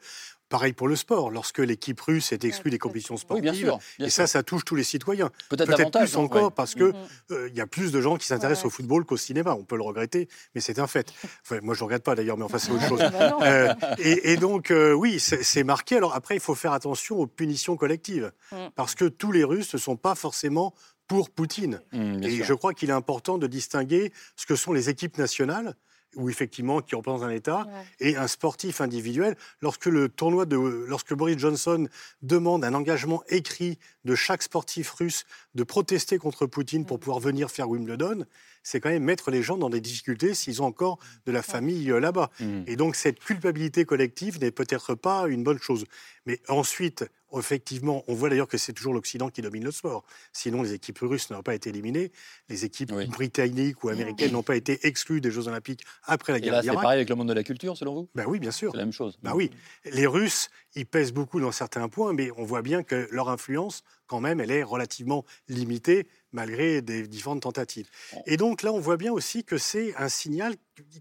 [0.50, 4.44] Pareil pour le sport, lorsque l'équipe russe est exclue des compétitions sportives, et ça, ça
[4.44, 5.32] touche tous les citoyens.
[5.50, 7.32] Peut-être plus encore, parce qu'il mm-hmm.
[7.32, 9.54] euh, y a plus de gens qui s'intéressent au football qu'au cinéma.
[9.54, 11.14] On peut le regretter, mais c'est un fait.
[11.62, 13.02] moi, je ne regrette pas d'ailleurs, mais enfin, c'est autre chose.
[13.42, 15.98] Euh, et, donc, euh, oui, c'est marqué.
[15.98, 18.58] Alors après, il faut faire attention aux punitions collectives, mm.
[18.76, 20.74] parce que tous les Russes ne sont pas forcément
[21.08, 21.82] pour Poutine.
[21.92, 25.76] Mm, et je crois qu'il est important de distinguer ce que sont les équipes nationales
[26.16, 27.68] ou effectivement qui représente un État,
[28.00, 29.36] et un sportif individuel.
[29.62, 31.88] Lorsque le tournoi de, lorsque Boris Johnson
[32.22, 37.50] demande un engagement écrit de chaque sportif russe de protester contre Poutine pour pouvoir venir
[37.50, 38.26] faire Wimbledon,
[38.64, 41.88] c'est quand même mettre les gens dans des difficultés s'ils ont encore de la famille
[41.88, 42.30] là-bas.
[42.40, 42.62] Mmh.
[42.68, 45.86] Et donc cette culpabilité collective n'est peut-être pas une bonne chose.
[46.26, 47.06] Mais ensuite,
[47.38, 50.04] effectivement, on voit d'ailleurs que c'est toujours l'Occident qui domine le sport.
[50.34, 52.12] Sinon, les équipes russes n'ont pas été éliminées.
[52.50, 56.62] Les équipes britanniques ou américaines n'ont pas été exclues des Jeux Olympiques après la guerre
[56.62, 56.78] d'Irak.
[56.78, 58.10] C'est pareil avec le monde de la culture, selon vous?
[58.14, 58.72] Ben oui, bien sûr.
[58.72, 59.18] C'est la même chose.
[59.24, 59.52] Ben oui.
[59.86, 63.84] Les Russes, ils pèsent beaucoup dans certains points, mais on voit bien que leur influence,
[64.12, 67.90] quand même, elle est relativement limitée malgré des différentes tentatives.
[68.26, 70.56] Et donc là, on voit bien aussi que c'est un signal.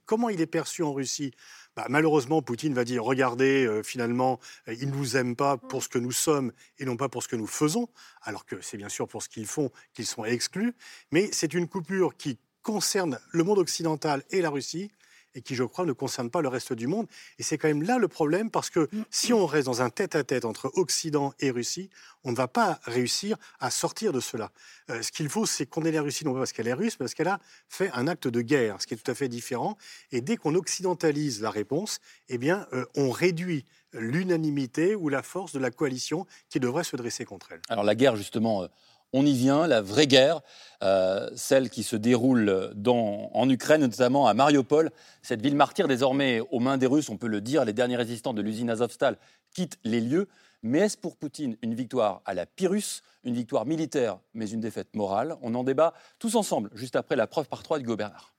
[0.06, 1.32] Comment il est perçu en Russie?
[1.74, 5.82] Bah, malheureusement, Poutine va dire regardez, euh, finalement, euh, ils ne nous aiment pas pour
[5.82, 7.88] ce que nous sommes et non pas pour ce que nous faisons,
[8.22, 10.72] alors que c'est bien sûr pour ce qu'ils font qu'ils sont exclus.
[11.10, 14.92] Mais c'est une coupure qui concerne le monde occidental et la Russie
[15.34, 17.06] et qui, je crois, ne concerne pas le reste du monde.
[17.38, 19.04] Et c'est quand même là le problème, parce que mm.
[19.10, 21.90] si on reste dans un tête-à-tête entre Occident et Russie,
[22.24, 24.50] on ne va pas réussir à sortir de cela.
[24.90, 26.94] Euh, ce qu'il faut, c'est qu'on ait la Russie, non pas parce qu'elle est russe,
[26.94, 29.28] mais parce qu'elle a fait un acte de guerre, ce qui est tout à fait
[29.28, 29.76] différent.
[30.12, 35.52] Et dès qu'on occidentalise la réponse, eh bien, euh, on réduit l'unanimité ou la force
[35.52, 37.60] de la coalition qui devrait se dresser contre elle.
[37.68, 38.68] Alors la guerre, justement, euh,
[39.12, 40.40] on y vient, la vraie guerre,
[40.82, 44.90] euh, celle qui se déroule en Ukraine, notamment à Mariupol,
[45.22, 48.34] cette ville martyre désormais aux mains des Russes, on peut le dire, les derniers résistants
[48.34, 49.16] de l'usine Azovstal
[49.52, 50.28] quittent les lieux.
[50.62, 54.94] Mais est-ce pour Poutine une victoire à la Pyrrhus, une victoire militaire, mais une défaite
[54.94, 55.36] morale?
[55.40, 58.34] On en débat tous ensemble, juste après la preuve par trois de Hugo Bernard.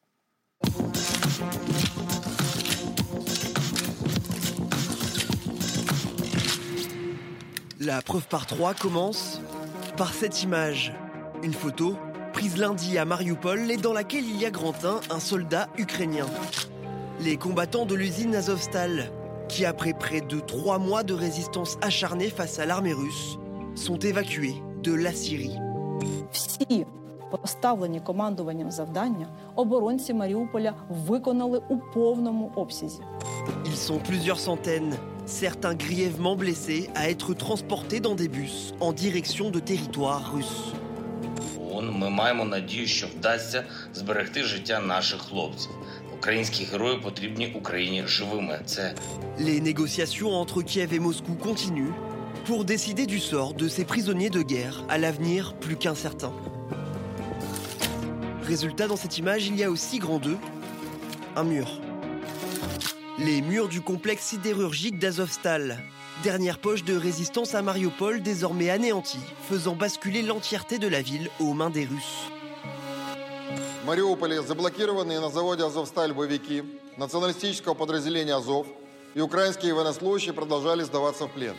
[7.80, 9.42] La preuve par trois commence
[10.02, 10.92] par cette image.
[11.44, 11.94] Une photo
[12.34, 16.26] prise lundi à Mariupol et dans laquelle il y a Grantin, un soldat ukrainien.
[17.20, 19.12] Les combattants de l'usine Azovstal,
[19.48, 23.38] qui après près de trois mois de résistance acharnée face à l'armée russe,
[23.76, 25.60] sont évacués de la Syrie.
[33.66, 34.98] Ils sont plusieurs centaines
[35.32, 40.74] certains grièvement blessés à être transportés dans des bus en direction de territoires russes.
[49.40, 51.94] Les négociations entre Kiev et Moscou continuent
[52.46, 56.34] pour décider du sort de ces prisonniers de guerre à l'avenir plus qu'incertain.
[58.44, 60.38] Résultat, dans cette image, il y a aussi grand 2,
[61.36, 61.82] un mur.
[63.21, 65.79] Les murs du complexe sidérurgique d'Azovstal.
[66.23, 71.53] Dernière poche de résistance à Mariupol désormais anéantie, faisant basculer l'entièreté de la ville aux
[71.53, 72.31] mains des Russes.
[73.87, 76.63] Mariupol заблокированные на заводе Azovstal боевики
[76.97, 78.67] националистического подразделения Azov
[79.15, 81.55] и украинские военнослужащие продолжали сдаваться в плен.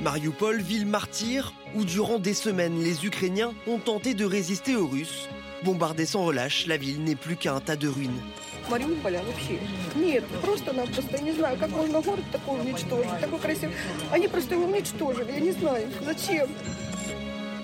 [0.00, 5.28] Mariupol, ville martyre, où durant des semaines les Ukrainiens ont tenté de résister aux Russes.
[5.62, 8.20] Bombardée sans relâche, la ville n'est plus qu'un tas de ruines.
[8.68, 9.58] Мариуполя вообще.
[9.94, 13.74] Нет, просто-напросто, я не знаю, как можно город такой уничтожить, такой красивый.
[14.10, 16.48] Они просто его уничтожили, я не знаю, зачем.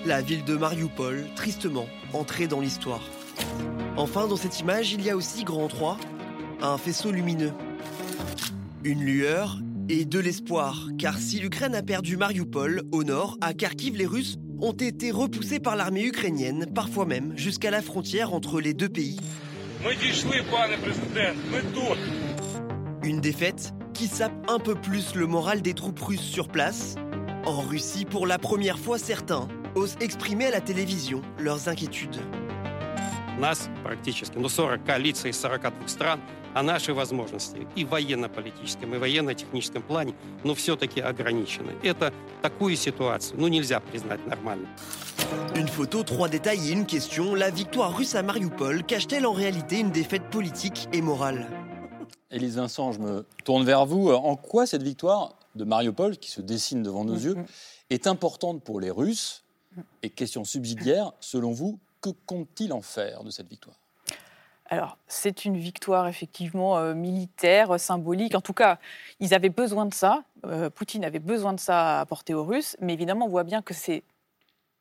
[0.05, 3.01] La ville de Mariupol, tristement, entrée dans l'histoire.
[3.97, 5.97] Enfin, dans cette image, il y a aussi Grand 3,
[6.61, 7.53] un faisceau lumineux.
[8.83, 13.95] Une lueur et de l'espoir, car si l'Ukraine a perdu Mariupol, au nord, à Kharkiv,
[13.95, 18.73] les Russes ont été repoussés par l'armée ukrainienne, parfois même jusqu'à la frontière entre les
[18.73, 19.19] deux pays.
[23.03, 26.95] Une défaite qui sape un peu plus le moral des troupes russes sur place.
[27.45, 32.19] En Russie, pour la première fois, certains osent exprimer à la télévision leurs inquiétudes.
[33.39, 36.19] Нас практически, ну 40 коалиций из 42 стран,
[36.53, 41.71] а наши возможности и в военно-политическом, и в военно-техническом плане, но все-таки ограничены.
[41.81, 44.67] Это такую ситуацию, ну нельзя признать нормально.
[45.54, 47.34] Une photo, trois détails et une question.
[47.34, 51.48] La victoire russe à Mariupol cache-t-elle en réalité une défaite politique et morale
[52.30, 54.10] Élise Vincent, je me tourne vers vous.
[54.10, 57.36] En quoi cette victoire de Mariupol, qui se dessine devant nos yeux,
[57.90, 59.44] est importante pour les Russes
[60.02, 63.76] Et question subsidiaire, selon vous, que compte-t-il en faire de cette victoire?
[64.68, 68.34] Alors, c'est une victoire effectivement euh, militaire, symbolique.
[68.34, 68.78] En tout cas,
[69.20, 70.24] ils avaient besoin de ça.
[70.44, 72.76] Euh, Poutine avait besoin de ça à apporter aux Russes.
[72.80, 74.02] Mais évidemment, on voit bien que c'est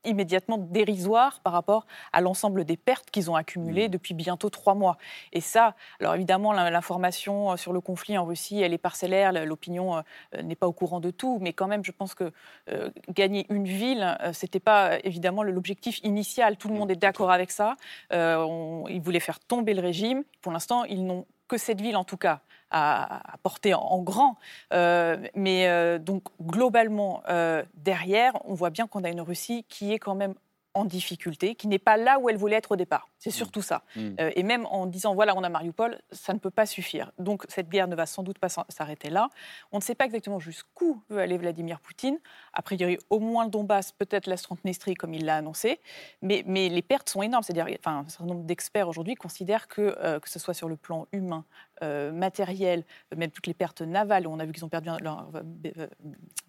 [0.05, 3.91] immédiatement dérisoire par rapport à l'ensemble des pertes qu'ils ont accumulées mmh.
[3.91, 4.97] depuis bientôt trois mois.
[5.33, 9.97] Et ça, alors évidemment, l'information euh, sur le conflit en Russie, elle est parcellaire, l'opinion
[9.97, 12.31] euh, n'est pas au courant de tout, mais quand même, je pense que
[12.69, 16.57] euh, gagner une ville, c'était pas évidemment l'objectif initial.
[16.57, 17.75] Tout le monde est d'accord avec ça.
[18.11, 20.23] ils voulaient faire tomber le régime.
[20.41, 24.37] Pour l'instant, ils n'ont que cette ville, en tout cas, à, porter en, grand.
[24.73, 29.93] Euh, mais euh, donc globalement, euh, derrière, on voit bien qu'on a une Russie qui
[29.93, 30.33] est quand même
[30.75, 33.09] en difficulté, qui n'est pas là où elle voulait être au départ.
[33.17, 33.33] C'est mm.
[33.33, 33.83] surtout ça.
[33.95, 34.09] Mm.
[34.19, 37.11] Euh, et même en disant, voilà, on a Mariupol, ça ne peut pas suffire.
[37.17, 39.29] Donc cette guerre ne va sans doute pas s'arrêter là.
[39.71, 42.19] On ne sait pas exactement jusqu'où veut aller Vladimir Poutine.
[42.53, 45.79] A priori, au moins le Donbass, peut-être la Transnistrie, comme il l'a annoncé.
[46.21, 47.43] Mais, mais, les pertes sont énormes.
[47.43, 50.75] C'est-à-dire, enfin, un certain nombre d'experts aujourd'hui considèrent que, euh, que ce soit sur le
[50.75, 51.45] plan humain,
[51.83, 52.83] euh, matériel,
[53.15, 55.29] même toutes les pertes navales, où on a vu qu'ils ont perdu leur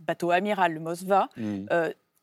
[0.00, 1.66] bateau amiral, le Moskva, mm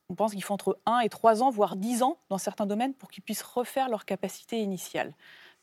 [0.09, 2.93] on pense qu'il faut entre 1 et 3 ans, voire 10 ans dans certains domaines
[2.93, 5.13] pour qu'ils puissent refaire leur capacité initiale.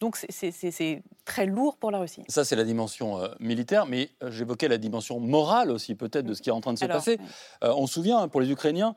[0.01, 2.25] Donc c'est très lourd pour la Russie.
[2.27, 6.33] Ça, c'est la dimension euh, militaire, mais euh, j'évoquais la dimension morale aussi, peut-être, de
[6.33, 7.19] ce qui est en train de se passer.
[7.63, 8.97] Euh, on se souvient, hein, pour les Ukrainiens,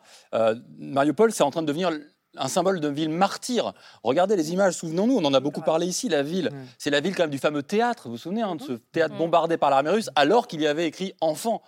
[0.79, 1.91] Mariupol, c'est en train de devenir
[2.37, 3.73] un symbole de ville martyre.
[4.03, 6.51] Regardez les images, souvenons-nous, on en a beaucoup parlé ici, la ville.
[6.77, 9.15] C'est la ville quand même du fameux théâtre, vous vous souvenez, hein, de ce théâtre
[9.17, 11.61] bombardé par l'armée russe, alors qu'il y avait écrit enfant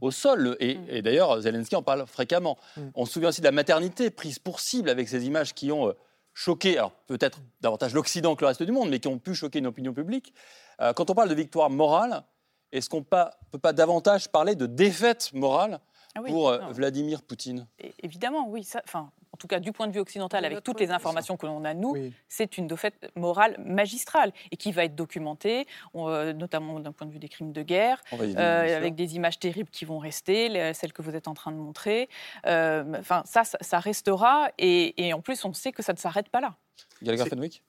[0.00, 0.56] au sol.
[0.60, 2.58] Et, d'ailleurs, Zelensky en parle fréquemment.
[2.94, 5.88] On se souvient aussi de la maternité prise pour cible avec ces images qui ont
[5.88, 5.92] euh,
[6.34, 9.58] choqué, alors peut-être davantage l'Occident que le reste du monde, mais qui ont pu choquer
[9.58, 10.32] une opinion publique.
[10.80, 12.24] Euh, quand on parle de victoire morale,
[12.72, 15.80] est-ce qu'on ne peut pas davantage parler de défaite morale
[16.14, 17.66] ah pour euh, Vladimir Poutine?
[18.02, 18.66] Évidemment, oui.
[18.84, 21.74] Enfin, tout cas du point de vue occidental, avec toutes les informations que l'on a
[21.74, 21.96] nous,
[22.28, 27.12] c'est une défaite morale magistrale et qui va être documentée, euh, notamment d'un point de
[27.12, 31.02] vue des crimes de guerre, euh, avec des images terribles qui vont rester, celles que
[31.02, 32.08] vous êtes en train de montrer.
[32.44, 36.54] Enfin, ça, ça, restera et, en plus, on sait que ça ne s'arrête pas là.
[37.02, 37.62] Gallagher Fenwick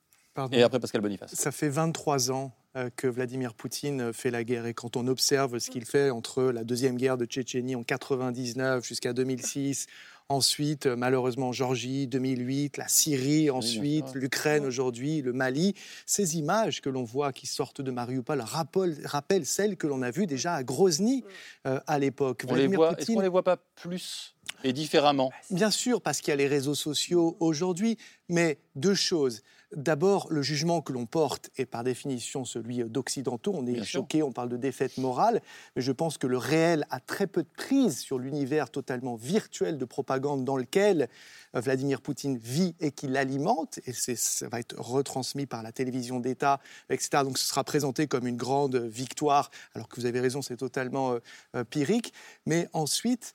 [0.51, 1.33] et après Pascal Boniface.
[1.33, 4.65] Ça fait 23 ans euh, que Vladimir Poutine fait la guerre.
[4.65, 8.85] Et quand on observe ce qu'il fait entre la deuxième guerre de Tchétchénie en 99
[8.85, 9.87] jusqu'à 2006,
[10.31, 17.03] ensuite malheureusement Georgie 2008, la Syrie ensuite, l'Ukraine aujourd'hui, le Mali, ces images que l'on
[17.03, 21.23] voit qui sortent de Mariupol rappellent, celles que l'on a vues déjà à Grozny
[21.67, 22.43] euh, à l'époque.
[22.43, 25.31] Est-ce qu'on ne les voit pas plus et différemment?
[25.49, 27.97] Bien sûr, parce qu'il y a les réseaux sociaux aujourd'hui,
[28.29, 29.41] mais deux choses.
[29.73, 33.53] D'abord, le jugement que l'on porte est par définition celui d'occidentaux.
[33.55, 35.41] On est choqué, on parle de défaite morale,
[35.75, 39.77] mais je pense que le réel a très peu de prise sur l'univers totalement virtuel
[39.77, 41.07] de propagande dans lequel
[41.55, 46.19] euh, Vladimir Poutine vit et qui l'alimente, et ça va être retransmis par la télévision
[46.19, 47.23] d'État, etc.
[47.23, 51.13] Donc ce sera présenté comme une grande victoire, alors que vous avez raison, c'est totalement
[51.13, 51.19] euh,
[51.55, 52.13] euh, pyrrhique.
[52.45, 53.33] Mais ensuite,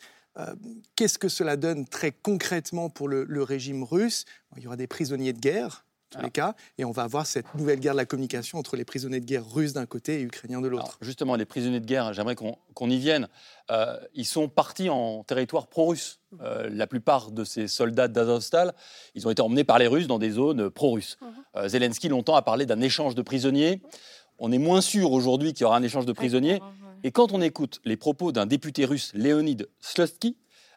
[0.97, 4.27] qu'est-ce que cela donne très concrètement pour le régime russe?
[4.59, 5.86] Il y aura des prisonniers de guerre,
[6.17, 8.85] tous les cas, et on va avoir cette nouvelle guerre de la communication entre les
[8.85, 10.99] prisonniers de guerre russes d'un côté et ukrainiens de l'autre.
[11.01, 13.29] Justement, les prisonniers de guerre, j'aimerais qu'on y vienne.
[13.71, 16.21] Euh, ils sont partis en territoire pro-russe.
[16.43, 18.75] Euh, la plupart de ces soldats d'Azovstal,
[19.15, 21.17] ils ont été emmenés par les Russes dans des zones pro-russes.
[21.21, 21.29] Mhm.
[21.57, 23.81] Euh, Zelensky, longtemps, a parlé d'un échange de prisonniers.
[24.39, 26.61] On est moins sûr aujourd'hui qu'il y aura un échange de prisonniers.
[27.05, 29.69] Et quand on écoute les propos d'un député russe, Leonid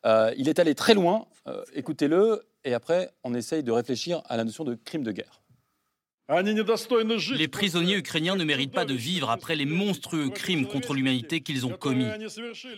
[0.03, 1.27] Slutsky, il est allé très loin.
[1.73, 5.41] Écoutez-le, et après, on essaye de réfléchir à la notion de crime de guerre.
[6.29, 11.65] Les prisonniers ukrainiens ne méritent pas de vivre après les monstrueux crimes contre l'humanité qu'ils
[11.65, 12.05] ont commis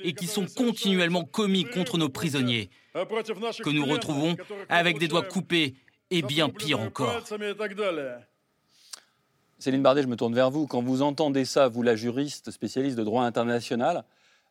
[0.04, 4.38] et qui sont continuellement commis contre nos prisonniers, que nous retrouvons
[4.70, 5.76] avec des doigts coupés
[6.12, 7.22] et bien pire encore.
[9.60, 10.66] Céline Bardet, je me tourne vers vous.
[10.66, 14.06] Quand vous entendez ça, vous la juriste spécialiste de droit international,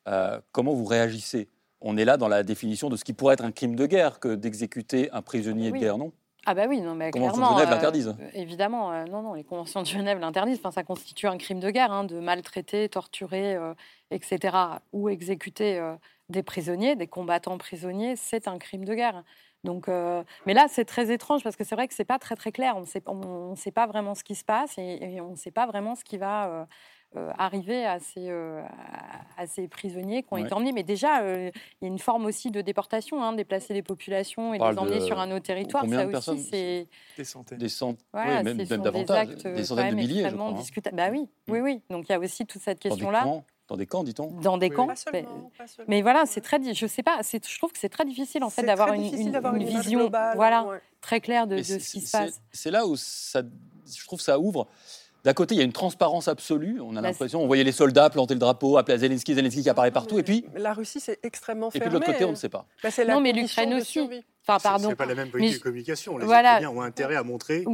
[0.08, 1.48] euh, comment vous réagissez
[1.80, 4.20] on est là dans la définition de ce qui pourrait être un crime de guerre
[4.20, 6.12] que d'exécuter un prisonnier de guerre, non?
[6.46, 7.52] Ah bah oui, non, mais clairement.
[7.52, 8.16] de Genève l'interdisent.
[8.18, 10.58] Euh, évidemment, euh, non, non, les conventions de Genève l'interdisent.
[10.58, 13.74] Enfin, ça constitue un crime de guerre, hein, de maltraiter, torturer, euh,
[14.10, 14.56] etc.,
[14.92, 15.80] ou exécuter
[16.30, 19.22] des prisonniers, des combattants prisonniers, c'est un crime de guerre.
[19.64, 22.50] Donc, mais là, c'est très étrange parce que c'est vrai que c'est pas très très
[22.50, 22.74] clair.
[22.76, 25.66] On ne sait, pas vraiment ce qui se passe et, et on ne sait pas
[25.66, 26.66] vraiment ce qui va
[27.16, 28.62] euh, arriver à ces, euh,
[29.36, 30.70] à ces, prisonniers qui ont été emmenés.
[30.70, 34.54] Mais déjà, euh, il y a une forme aussi de déportation, hein, déplacer les populations
[34.54, 35.84] et les emmener sur un autre territoire.
[35.88, 40.28] Ça aussi, c'est des centaines, des centaines, oui, même, davantage, des, centaines de milliers.
[40.30, 40.90] Je crois, hein.
[40.92, 41.62] Bah oui, oui, mm.
[41.64, 41.82] oui.
[41.90, 43.42] Donc il y a aussi toute cette question-là.
[43.66, 44.88] Dans des camps, dit-on Dans des camps.
[45.88, 46.60] mais, voilà, c'est très.
[46.72, 47.22] Je sais pas.
[47.22, 50.64] Je trouve que c'est très difficile en fait d'avoir une, une, vision, voilà,
[51.00, 52.40] très claire de, de ce qui se passe.
[52.52, 54.68] C'est là où ça, je trouve, ça ouvre
[55.24, 56.80] d'un côté, il y a une transparence absolue.
[56.80, 59.70] On a l'impression, on voyait les soldats planter le drapeau, appeler à Zelensky, Zelensky qui
[59.70, 60.18] apparaît partout.
[60.18, 60.44] Et puis.
[60.54, 61.86] La Russie, c'est extrêmement fermé.
[61.86, 62.66] Et puis de l'autre côté, on ne sait pas.
[62.82, 64.00] Bah, non, mais l'Ukraine aussi.
[64.46, 64.88] Enfin, pardon.
[64.88, 66.18] C'est pas la même politique de communication.
[66.18, 67.64] Les Ukrainiens ont intérêt à montrer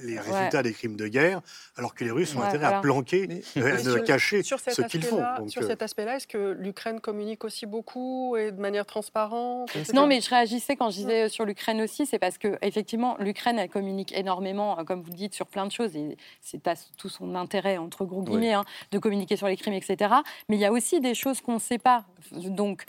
[0.00, 1.40] les résultats des crimes de guerre,
[1.76, 5.22] alors que les Russes ont intérêt à planquer, euh, à cacher ce qu'ils font.
[5.48, 10.20] sur cet aspect-là, est-ce que l'Ukraine communique aussi beaucoup et de manière transparente Non, mais
[10.20, 13.68] je réagissais quand je disais euh, sur l'Ukraine aussi, c'est parce que effectivement, l'Ukraine elle
[13.68, 17.08] communique énormément, euh, comme vous le dites, sur plein de choses, et c'est à tout
[17.08, 20.14] son intérêt entre gros guillemets hein, de communiquer sur les crimes, etc.
[20.48, 22.04] Mais il y a aussi des choses qu'on ne sait pas.
[22.32, 22.84] Donc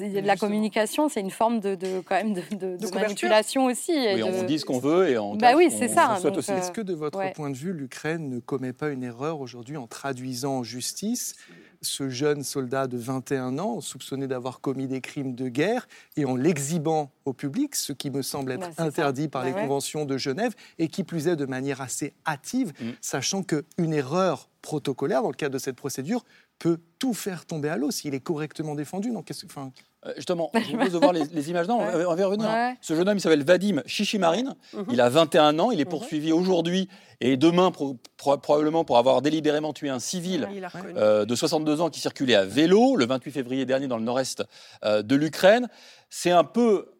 [0.00, 3.92] la communication, c'est une forme de, quand même de, manipulation aussi.
[3.92, 5.36] Oui, on dit ce qu'on veut et on.
[5.36, 6.18] Bah oui, c'est ça.
[6.18, 9.86] Est-ce que de votre point de vue, l'Ukraine ne commet pas une erreur aujourd'hui en
[9.86, 11.36] traduisant en justice
[11.82, 16.36] ce jeune soldat de 21 ans, soupçonné d'avoir commis des crimes de guerre, et en
[16.36, 20.16] l'exhibant au public, ce qui me semble être bah, interdit par bah les conventions de
[20.16, 22.90] Genève, et qui plus est de manière assez hâtive, mm.
[23.00, 26.24] sachant qu'une erreur protocolaire dans le cadre de cette procédure
[26.58, 29.10] peut tout faire tomber à l'eau s'il est correctement défendu.
[29.10, 29.72] Donc, enfin...
[30.06, 31.66] Euh, justement, je vous propose de voir les, images.
[31.68, 32.48] Non, on va y revenir.
[32.80, 34.54] Ce jeune homme, il s'appelle Vadim Chichimarine.
[34.72, 34.86] Mhm.
[34.92, 35.70] Il a 21 ans.
[35.70, 35.90] Il est mhm.
[35.90, 36.88] poursuivi aujourd'hui
[37.20, 37.72] et demain,
[38.16, 40.48] probablement pour avoir délibérément tué un civil
[40.96, 44.44] euh, de 62 ans qui circulait à vélo le 28 février dernier dans le nord-est
[44.84, 45.68] euh, de l'Ukraine.
[46.10, 46.92] C'est un peu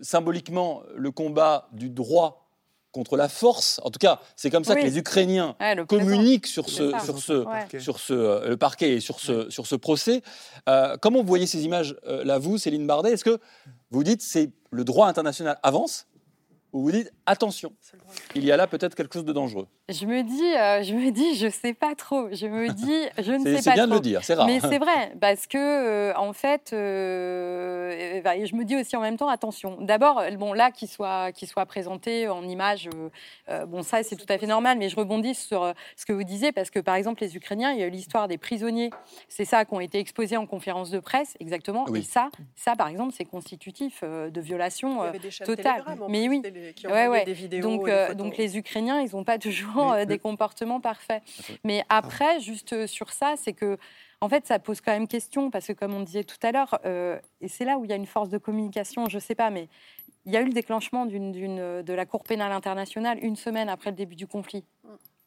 [0.00, 2.41] symboliquement le combat du droit
[2.92, 3.80] contre la force.
[3.84, 5.56] En tout cas, c'est comme ça que les Ukrainiens
[5.88, 7.44] communiquent sur ce, sur ce,
[7.78, 10.22] sur ce euh, le parquet et sur ce, sur ce procès.
[10.68, 13.12] Euh, comment vous voyez ces images euh, là, vous, Céline Bardet?
[13.12, 13.40] Est-ce que
[13.90, 16.06] vous dites c'est le droit international avance?
[16.72, 17.72] Ou vous dites attention,
[18.34, 21.10] il y a là peut-être quelque chose de dangereux Je me dis, euh, je me
[21.10, 22.28] dis, je sais pas trop.
[22.32, 24.46] Je me dis, je ne sais pas C'est bien de le dire, c'est rare.
[24.46, 29.18] Mais c'est vrai, parce que euh, en fait, euh, je me dis aussi en même
[29.18, 29.76] temps, attention.
[29.80, 32.88] D'abord, bon là, qu'il soit, qu'il soit présenté en image,
[33.66, 34.78] bon ça c'est tout à fait normal.
[34.78, 37.80] Mais je rebondis sur ce que vous disiez, parce que par exemple, les Ukrainiens, il
[37.80, 38.90] y a eu l'histoire des prisonniers.
[39.28, 41.86] C'est ça qui ont été exposés en conférence de presse, exactement.
[41.94, 45.12] Et ça, ça par exemple, c'est constitutif de violation
[45.44, 45.84] totale.
[46.08, 46.42] Mais oui
[46.84, 47.24] ouais, ouais.
[47.24, 47.62] des vidéos.
[47.62, 51.22] Donc, euh, donc les Ukrainiens, ils n'ont pas toujours euh, des comportements parfaits.
[51.64, 53.78] Mais après, juste euh, sur ça, c'est que
[54.20, 56.78] en fait, ça pose quand même question parce que, comme on disait tout à l'heure,
[57.40, 59.50] et c'est là où il y a une force de communication, je ne sais pas,
[59.50, 59.68] mais
[60.26, 63.96] il y a eu le déclenchement de la Cour pénale internationale une semaine après le
[63.96, 64.64] début du conflit.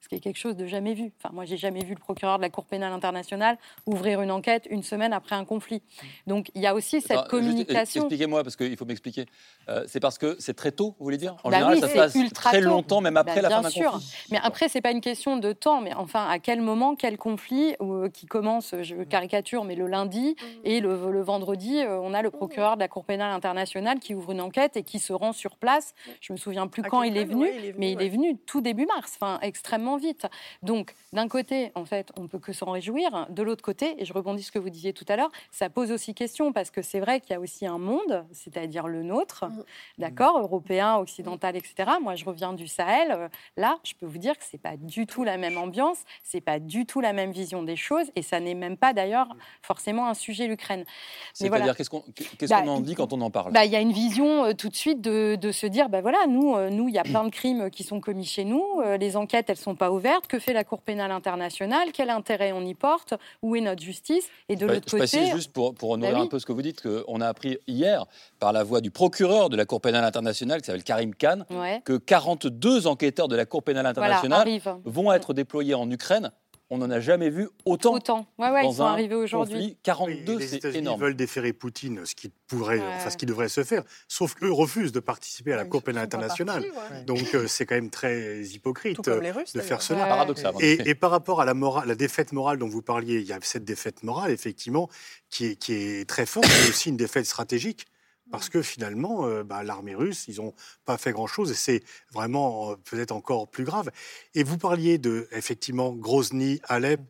[0.05, 1.11] Ce qui est quelque chose de jamais vu.
[1.17, 4.67] Enfin, moi, j'ai jamais vu le procureur de la Cour pénale internationale ouvrir une enquête
[4.69, 5.81] une semaine après un conflit.
[6.27, 8.03] Donc, il y a aussi cette communication.
[8.03, 9.25] Expliquez-moi, parce qu'il faut m'expliquer.
[9.67, 11.35] Euh, c'est parce que c'est très tôt, vous voulez dire?
[11.43, 14.13] En bah général, ça se passe très longtemps, même après bah, la fin d'un conflit.
[14.29, 17.73] Mais après, c'est pas une question de temps, mais enfin, à quel moment, quel conflit
[17.81, 20.45] euh, qui commence, je caricature, mais le lundi mmh.
[20.65, 24.33] et le, vendredi, euh, on a le procureur de la Cour pénale internationale qui ouvre
[24.33, 25.95] une enquête et qui se rend sur place.
[26.21, 29.17] Je me souviens plus quand il est, venu, mais il est venu tout début mars,
[29.19, 30.27] enfin extrêmement vite.
[30.63, 33.27] Donc, d'un côté, en fait, on peut que s'en réjouir.
[33.29, 35.91] De l'autre côté, et je rebondis ce que vous disiez tout à l'heure, ça pose
[35.91, 39.45] aussi question parce que c'est vrai qu'il y a aussi un monde, c'est-à-dire le nôtre,
[39.45, 39.63] mm.
[39.99, 41.91] d'accord, européen, occidental, etc.
[42.01, 43.11] Moi, je reviens du Sahel.
[43.11, 43.27] Euh,
[43.57, 46.59] là, je peux vous dire que c'est pas du tout la même ambiance, c'est pas
[46.59, 49.27] du tout la même vision des choses, et ça n'est même pas d'ailleurs
[49.61, 50.85] forcément un sujet l'Ukraine.
[51.33, 52.03] C'est-à-dire qu'est-ce qu'on
[52.49, 53.51] bah, en dit quand on en parle?
[53.51, 56.25] bah, Il y a une vision euh, tout de suite de, se dire, bah voilà,
[56.27, 59.15] nous, euh, nous, il y a plein de crimes qui sont commis chez nous, les
[59.15, 60.27] enquêtes, elles sont pas ouverte.
[60.27, 61.89] Que fait la Cour pénale internationale?
[61.93, 63.13] Quel intérêt on y porte?
[63.41, 64.27] Où est notre justice?
[64.49, 64.91] Et de l'autre côté.
[64.91, 67.27] Je précise juste pour, pour honorer bah un peu ce que vous dites, qu'on a
[67.27, 68.05] appris hier,
[68.39, 71.39] par la voix du procureur de la Cour pénale internationale, qui s'appelle Karim Khan,
[71.83, 74.47] que 42 enquêteurs de la Cour pénale internationale
[74.85, 76.31] vont être déployés en Ukraine
[76.69, 77.93] on n'en a jamais vu autant.
[77.93, 78.25] Autant.
[78.37, 79.77] Ouais, ouais, ils sont arrivés aujourd'hui.
[79.83, 80.99] 42, c'est énorme.
[80.99, 83.83] Ils veulent déférer Poutine, ce qui pourrait, enfin, ce qui devrait se faire.
[84.07, 86.65] Sauf qu'eux refusent de participer à la Cour pénale internationale.
[87.05, 90.05] Donc euh, c'est quand même très hypocrite de faire cela.
[90.05, 90.53] Paradoxal.
[90.59, 93.33] Et, et, par rapport à la, morale, la défaite morale dont vous parliez, il y
[93.33, 94.89] a cette défaite morale effectivement
[95.29, 97.85] qui est, qui est très forte, mais aussi une défaite stratégique
[98.31, 100.53] parce que finalement, euh, bah, l'armée russe, ils n'ont
[100.85, 103.91] pas fait grand-chose et c'est vraiment euh, peut-être encore plus grave.
[104.33, 107.01] Et vous parliez de, effectivement, Grozny, Alep,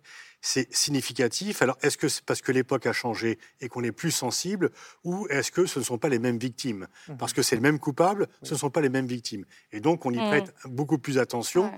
[0.41, 1.61] c'est significatif.
[1.61, 4.69] Alors, est-ce que c'est parce que l'époque a changé et qu'on est plus sensible
[5.03, 6.87] ou est-ce que ce ne sont pas les mêmes victimes?
[7.07, 7.17] Mmh.
[7.17, 9.45] Parce que c'est le même coupable, ce ne sont pas les mêmes victimes.
[9.71, 10.27] Et donc, on y mmh.
[10.27, 11.71] prête beaucoup plus attention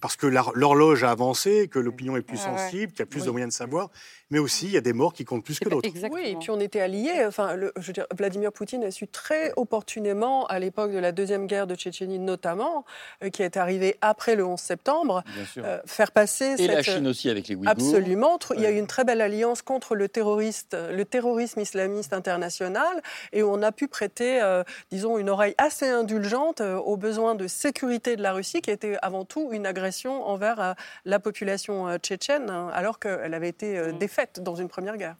[0.00, 3.30] parce que l'horloge a avancé, que l'opinion est plus sensible, qu'il y a plus de
[3.30, 3.90] moyens de savoir,
[4.30, 5.88] mais aussi il y a des morts qui comptent plus que d'autres.
[6.10, 7.24] Oui, et puis on était alliés.
[7.26, 11.12] Enfin, le, je veux dire, Vladimir Poutine a su très opportunément, à l'époque de la
[11.12, 12.84] deuxième guerre de Tchétchénie notamment,
[13.22, 15.22] euh, qui est arrivée après le 11 septembre,
[15.58, 16.54] euh, faire passer.
[16.58, 17.70] Et la Chine aussi avec les Ouïghours.
[17.70, 18.38] Absolument.
[18.56, 23.02] Il y a eu une très belle alliance contre le terroriste, le terrorisme islamiste international,
[23.32, 27.46] et où on a pu prêter, euh, disons, une oreille assez indulgente aux besoins de
[27.46, 30.72] sécurité de la Russie, qui était avant tout une agression envers euh,
[31.04, 33.98] la population euh, tchétchène, hein, alors qu'elle avait été euh, mm.
[34.20, 35.16] Défaite dans une première guerre.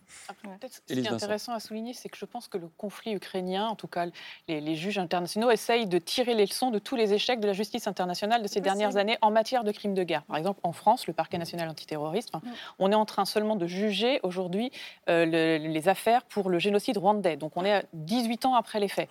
[0.70, 3.76] ce qui est intéressant à souligner, c'est que je pense que le conflit ukrainien, en
[3.76, 4.06] tout cas
[4.48, 7.86] les, juges internationaux, essayent de tirer les leçons de tous les échecs de la justice
[7.86, 10.22] internationale de ces dernières années en matière de crimes de guerre.
[10.24, 12.40] Par exemple, en France, le parquet national antiterroriste, mm.
[12.78, 14.70] on est en train seulement de juger aujourd'hui
[15.06, 17.36] les affaires pour le génocide rwandais.
[17.36, 19.08] Donc on est à 18 ans après les faits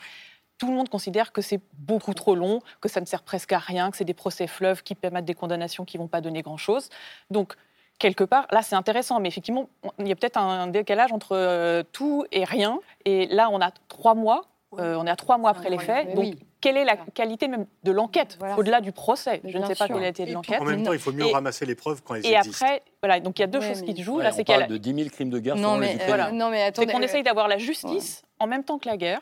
[0.60, 3.60] tout le monde considère que c'est beaucoup trop long, que ça ne sert presque à
[3.60, 6.42] rien, que c'est des procès fleuves qui permettent des condamnations qui ne vont pas donner
[6.42, 6.90] grand-chose.
[7.32, 7.56] Donc,
[8.00, 11.84] quelque part, là c'est intéressant, mais effectivement, il y a peut-être un décalage entre euh,
[11.92, 12.80] tout et rien.
[13.06, 14.46] Et là, on a trois mois,
[14.80, 16.16] euh, on est à trois mois après les faits.
[16.16, 19.42] Donc, quelle est la qualité même de l'enquête, au-delà du procès?
[19.46, 20.62] Je ne sais pas quelle a été l'enquête.
[20.62, 22.66] En même temps, il faut mieux ramasser les preuves quand elles et existent.
[22.66, 24.20] Et après, voilà, donc il y a deux choses qui se jouent.
[24.20, 26.32] là, c'est parle de 10 000 crimes de guerre non, mais, voilà.
[26.32, 29.22] non, mais attendez, C'est qu'on essaye d'avoir la justice en même temps que la guerre.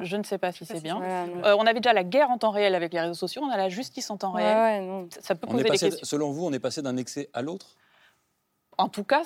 [0.00, 1.00] Je ne sais pas si c'est bien.
[1.44, 3.56] Euh, on avait déjà la guerre en temps réel avec les réseaux sociaux, on a
[3.56, 5.06] la justice en temps réel.
[5.20, 5.98] Ça peut poser des questions.
[6.02, 7.76] Selon vous, on est passé d'un excès à l'autre?
[8.78, 9.22] En tout cas,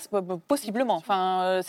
[0.49, 0.97] possiblement.
[0.97, 1.63] Enfin, euh,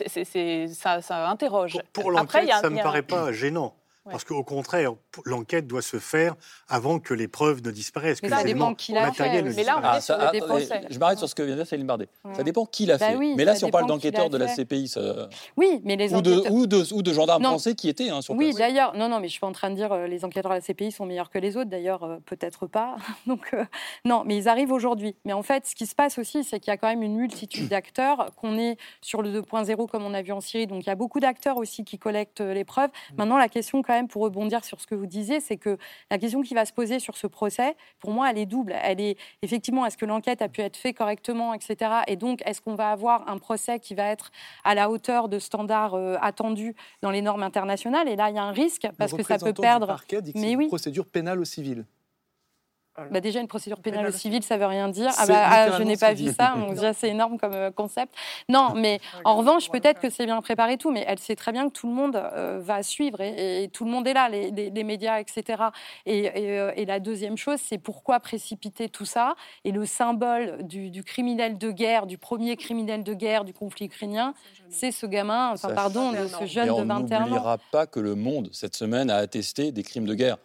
[0.73, 1.77] ça, ça, interroge.
[1.91, 3.75] Pour, l'enquête, ça ne me paraît pas gênant.
[4.09, 4.93] Parce qu'au contraire,
[5.25, 6.35] l'enquête doit se faire
[6.67, 8.21] avant que les preuves ne disparaissent.
[8.21, 9.41] Mais ça dépend qui l'a fait.
[9.41, 10.81] Mais là, on ah, est sur des procès.
[10.89, 12.09] Je m'arrête sur ce que vient de dire Céline Bardet.
[12.33, 13.17] Ça dépend qui l'a bah fait.
[13.17, 15.29] mais là, si on parle d'enquêteurs de la CPI, ça...
[15.57, 18.35] oui, mais les ou, de, ou, de, ou de gendarmes français qui étaient hein, sur
[18.35, 20.51] Oui, d'ailleurs, non, non, mais je suis pas en train de dire euh, les enquêteurs
[20.51, 21.69] de la CPI sont meilleurs que les autres.
[21.69, 22.95] D'ailleurs, euh, peut-être pas.
[23.27, 23.63] Donc, euh,
[24.05, 25.15] non, mais ils arrivent aujourd'hui.
[25.25, 27.15] Mais en fait, ce qui se passe aussi, c'est qu'il y a quand même une
[27.15, 30.67] multitude d'acteurs, qu'on est sur le 2.0 comme on a vu en Syrie.
[30.67, 32.89] Donc, il y a beaucoup d'acteurs aussi qui collectent les preuves.
[32.89, 33.15] Mm.
[33.17, 35.77] Maintenant, la question, quand même, pour rebondir sur ce que vous disiez, c'est que
[36.11, 38.75] la question qui va se poser sur ce procès, pour moi, elle est double.
[38.81, 41.91] Elle est effectivement, est-ce que l'enquête a pu être faite correctement, etc.
[42.07, 44.31] Et donc, est-ce qu'on va avoir un procès qui va être
[44.63, 48.07] à la hauteur de standards euh, attendus dans les normes internationales?
[48.07, 49.97] Et là, il y a un risque parce que ça peut perdre.
[50.35, 50.67] Mais oui.
[50.67, 51.85] procédure pénale au civil.
[53.09, 55.09] Bah déjà, une procédure pénale au civil, ça veut rien dire.
[55.17, 56.53] Ah bah, ah, je n'ai pas vu ça.
[56.69, 58.13] déjà, c'est énorme comme euh, concept.
[58.49, 61.69] Non, mais en revanche, peut-être que c'est bien préparé tout, mais elle sait très bien
[61.69, 64.83] que tout le monde euh, va suivre et, tout le monde est là, les, les,
[64.83, 65.63] médias, etc.
[66.05, 69.33] Et, euh, et, la deuxième chose, c'est pourquoi précipiter tout ça
[69.63, 73.87] Et le symbole du, du, criminel de guerre, du premier criminel de guerre du conflit
[73.87, 74.35] ukrainien,
[74.69, 77.05] c'est ce gamin, enfin, pardon, de ce jeune de 21 ans.
[77.07, 80.37] On n'oubliera pas que le monde, cette semaine, a attesté des crimes de guerre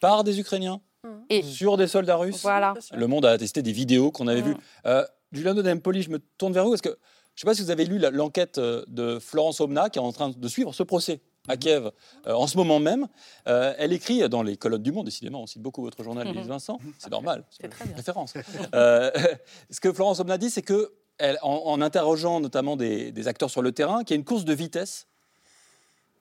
[0.00, 0.80] par des Ukrainiens
[1.28, 2.42] et sur des soldats russes.
[2.42, 2.74] Voilà.
[2.92, 4.56] Le monde a attesté des vidéos qu'on avait vues.
[4.86, 6.74] Euh, Giuliano Dempoli, je me tourne vers vous.
[6.74, 6.90] Est-ce que,
[7.34, 10.02] je ne sais pas si vous avez lu l'enquête euh, de Florence Omna, qui est
[10.02, 11.90] en train de suivre ce procès à Kiev
[12.26, 13.08] euh, en ce moment même.
[13.48, 16.46] Euh, elle écrit dans les colonnes du Monde, décidément, on cite beaucoup votre journal, Élise
[16.46, 18.34] Vincent, c'est normal, c'est une référence.
[18.72, 23.62] ce que Florence Omna dit, c'est que elle, en, interrogeant notamment des, des, acteurs sur
[23.62, 25.06] le terrain, qu'il y a une course de vitesse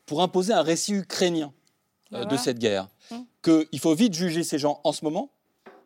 [0.06, 1.54] pour imposer un récit ukrainien
[2.12, 2.88] de cette guerre.
[3.44, 5.32] Qu'il faut vite juger ces gens en ce moment,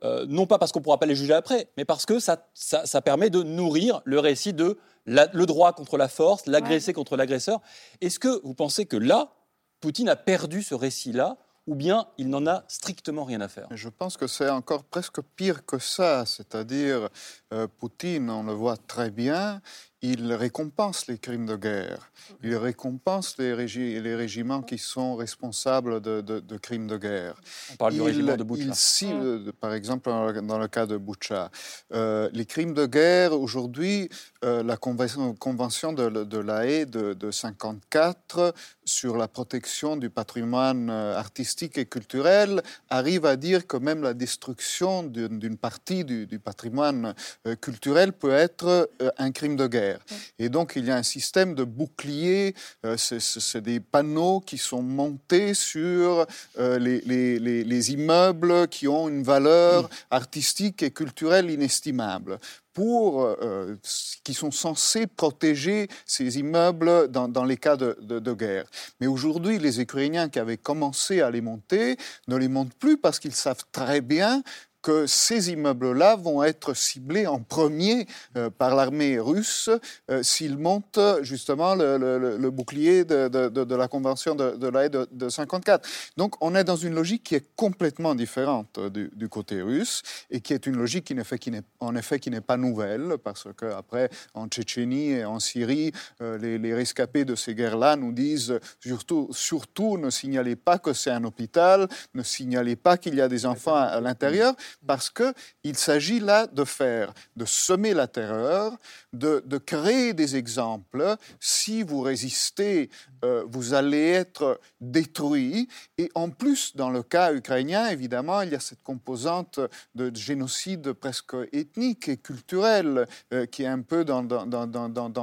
[0.04, 2.48] euh, non pas parce qu'on ne pourra pas les juger après, mais parce que ça,
[2.54, 7.62] ça, permet de nourrir le récit de le droit contre la force, l'agressé contre l'agresseur.
[8.02, 9.32] Est-ce que vous pensez que là,
[9.80, 11.38] Poutine a perdu ce récit-là
[11.68, 13.68] ou bien il n'en a strictement rien à faire?
[13.72, 17.10] Je pense que c'est encore presque pire que ça, c'est-à-dire
[17.56, 19.62] euh, Poutine, on le voit très bien,
[20.02, 22.12] il récompense les crimes de guerre,
[22.44, 23.56] il récompense les,
[24.02, 27.36] les régiments qui sont responsables de, crimes de guerre.
[27.72, 28.64] On parle du régiment de Boucha.
[28.64, 30.10] Il cible, par exemple,
[30.44, 31.50] dans le cas de Boucha,
[31.94, 34.10] euh, les crimes de guerre, aujourd'hui,
[34.44, 38.54] euh, la convention, convention de, de la haie de, de 54
[38.84, 44.14] sur la protection du patrimoine euh, artistique et culturel arrive à dire que même la
[44.14, 47.16] destruction d'une partie du, du patrimoine
[47.62, 50.00] culturel peut être un crime de guerre.
[50.40, 54.82] Et donc, il y a un système de boucliers, euh, c'est des panneaux qui sont
[54.82, 56.26] montés sur
[56.60, 62.40] euh, les, les, immeubles qui ont une valeur artistique et culturelle inestimable
[62.74, 63.76] pour, euh,
[64.24, 68.66] qui sont censés protéger ces immeubles dans, dans les cas de, de, de guerre.
[69.00, 73.20] Mais aujourd'hui, les Ukrainiens qui avaient commencé à les monter ne les montent plus parce
[73.20, 74.44] qu'ils savent très bien
[74.86, 78.06] que ces immeubles-là vont être ciblés en premier
[78.38, 79.72] euh, par l'armée russe
[80.12, 85.90] euh, s'ils montent justement le, bouclier de, la convention de, la haie de, 54.
[86.18, 90.54] Donc on est dans une logique qui est complètement différente du, côté russe et qui
[90.54, 93.48] est une logique qui, en effet, qui n'est, en effet qui n'est pas nouvelle parce
[93.58, 98.60] qu'après en Tchétchénie et en Syrie, euh, les, les, rescapés de ces guerres-là nous disent
[98.80, 103.28] surtout, surtout ne signalez pas que c'est un hôpital, ne signalez pas qu'il y a
[103.28, 104.54] des enfants à l'intérieur
[104.86, 108.74] parce qu'il s'agit là de faire, de semer la terreur,
[109.14, 111.16] de, créer des exemples.
[111.40, 112.90] Si vous résistez,
[113.24, 115.68] euh, vous allez être détruit.
[115.98, 119.60] Et en plus, dans le cas ukrainien, évidemment, il y a cette composante
[119.96, 124.22] de génocide presque ethnique et culturel euh, qui est un peu dans,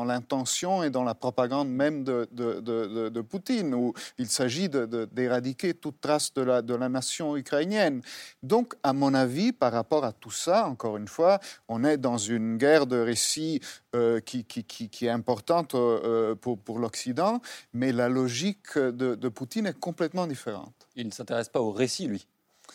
[0.04, 6.34] l'intention et dans la propagande même de, de, Poutine, où il s'agit d'éradiquer toute trace
[6.34, 8.02] de la, de la nation ukrainienne.
[8.42, 12.18] Donc, à mon avis, par rapport à tout ça, encore une fois, on est dans
[12.18, 13.60] une guerre de récits
[13.96, 14.46] euh, qui,
[15.00, 17.40] est importante euh, pour, pour l'Occident,
[17.72, 20.74] mais la logique de, Poutine est complètement différente.
[20.94, 22.28] Il ne s'intéresse pas au récit, lui.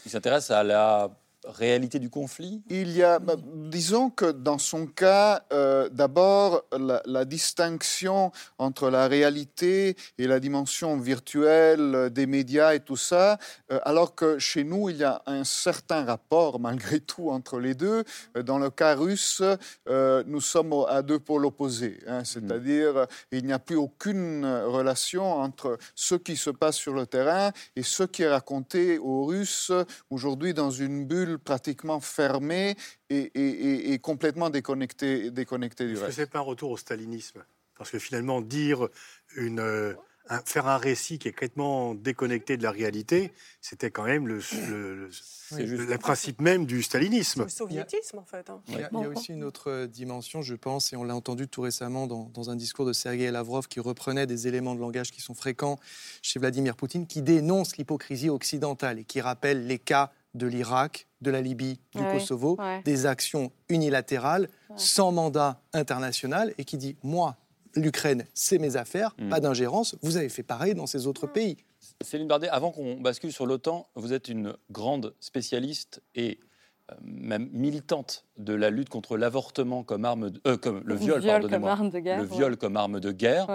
[0.06, 1.10] Il s'intéresse à la
[1.48, 2.62] réalité du conflit?
[2.70, 9.08] Il y a, bah, disons que dans son cas, euh, d'abord, la, distinction entre la
[9.08, 13.38] réalité et la dimension virtuelle des médias et tout ça,
[13.72, 17.74] euh, alors que chez nous, il y a un certain rapport, malgré tout, entre les
[17.74, 18.04] deux.
[18.36, 19.42] Euh, dans le cas russe,
[20.26, 22.00] nous sommes à deux pôles opposés.
[22.08, 27.06] Hein, c'est-à-dire, il n'y a plus aucune relation entre ce qui se passe sur le
[27.06, 29.72] terrain et ce qui est raconté aux Russes
[30.10, 32.76] aujourd'hui dans une bulle pratiquement fermée
[33.10, 36.18] et, complètement déconnectée, déconnectée du reste.
[36.18, 37.44] Ce n'est pas un retour au stalinisme?
[37.78, 38.88] Parce que finalement, dire
[39.36, 39.94] une, euh,
[40.46, 43.32] faire un récit qui est complètement déconnecté de la réalité,
[43.62, 47.44] c'était quand même le, le, principe même du stalinisme.
[47.44, 48.50] Le soviétisme, en fait.
[48.50, 48.62] Hein.
[48.68, 52.08] Il, y a, aussi une autre dimension, je pense, et on l'a entendu tout récemment
[52.08, 55.36] dans, dans, un discours de Sergei Lavrov qui reprenait des éléments de langage qui sont
[55.36, 55.78] fréquents
[56.22, 61.32] chez Vladimir Poutine, qui dénonce l'hypocrisie occidentale et qui rappelle les cas de l'Irak, de
[61.32, 67.38] la Libye, du Kosovo, des actions unilatérales sans mandat international et qui dit moi,
[67.76, 69.30] l'Ukraine, c'est mes affaires, hmm.
[69.30, 69.96] pas d'ingérence.
[70.02, 71.58] Vous avez fait pareil dans ces autres pays.
[72.02, 76.40] Céline Bardet, avant qu'on bascule sur l'OTAN, vous êtes une grande spécialiste et
[76.92, 81.66] euh, même militante de la lutte contre l'avortement comme arme, euh, comme le viol, comme
[81.66, 83.48] arme de guerre, le viol comme arme de guerre.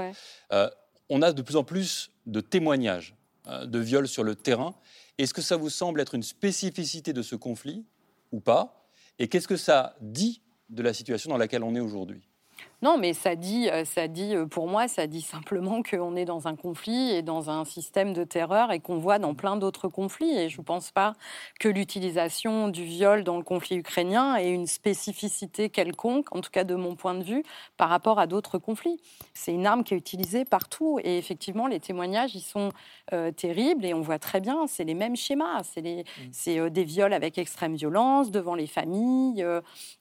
[0.52, 0.68] Euh,
[1.08, 3.14] on a de plus en plus de témoignages
[3.64, 4.74] de viols sur le terrain.
[5.18, 7.84] Est-ce que ça vous semble être une spécificité de ce conflit
[8.32, 8.88] ou pas?
[9.18, 10.40] Et qu'est-ce que ça dit
[10.70, 12.28] de la situation dans laquelle on est aujourd'hui?
[12.82, 16.24] Non, mais ça dit, euh, ça dit, euh, pour moi, ça dit simplement qu'on est
[16.24, 19.86] dans un conflit et dans un système de terreur et qu'on voit dans plein d'autres
[19.86, 20.36] conflits.
[20.36, 21.12] Et je ne pense pas
[21.60, 26.64] que l'utilisation du viol dans le conflit ukrainien ait une spécificité quelconque, en tout cas
[26.64, 27.44] de mon point de vue,
[27.76, 29.00] par rapport à d'autres conflits.
[29.32, 30.98] C'est une arme qui est utilisée partout.
[31.04, 32.72] Et effectivement, les témoignages, ils sont
[33.12, 35.62] euh, terribles et on voit très bien, c'est les mêmes schémas.
[35.62, 36.68] C'est mmh.
[36.70, 39.46] des viols avec extrême violence devant les familles,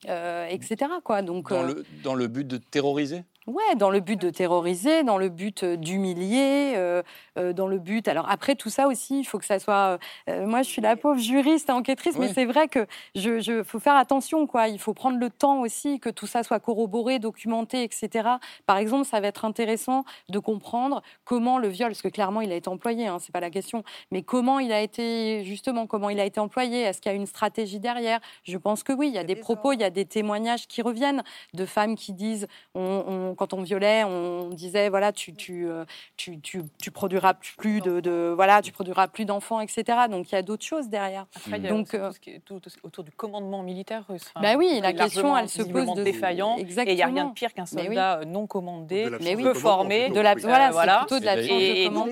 [0.06, 0.78] etc.
[1.04, 1.22] Quoi.
[1.22, 5.18] Donc, dans, le, dans le but de terroriser Ouais, dans le but de terroriser, dans
[5.18, 7.02] le but euh, d'humilier, euh,
[7.40, 8.08] euh, dans le but.
[8.08, 9.98] Alors après tout ça aussi, il faut que ça soit.
[10.28, 12.86] moi, je suis la pauvre juriste enquêtrice, mais c'est vrai que
[13.16, 14.68] je, je, faut faire attention, quoi.
[14.68, 18.30] Il faut prendre le temps aussi que tout ça soit corroboré, documenté, etc.
[18.68, 22.52] Par exemple, ça va être intéressant de comprendre comment le viol, parce que clairement, il
[22.52, 26.12] a été employé, hein, c'est pas la question, mais comment il a été justement, comment
[26.12, 26.82] il a été employé?
[26.82, 28.20] Est-ce qu'il y a une stratégie derrière?
[28.44, 29.08] Je pense que oui.
[29.08, 31.24] Il y a des propos, il y a des témoignages qui reviennent
[31.56, 35.86] de femmes qui disent on quand on violait, on disait voilà, tu, tu, euh,
[36.18, 39.84] tu, tu, produiras plus de, voilà, tu produiras plus d'enfants, etc.
[40.10, 41.26] Donc il y a d'autres choses derrière.
[41.36, 42.12] Après, il y a Donc euh,
[42.46, 44.32] tout, autour du commandement militaire russe.
[44.42, 46.58] bah oui, la question, elle se pose de défaillant.
[46.58, 46.90] Exactement.
[46.90, 50.20] Et il n'y a rien de pire qu'un soldat euh, non commandé, peu formé, de
[50.20, 51.00] la voilà, voilà.
[51.00, 52.10] plutôt de la et, donc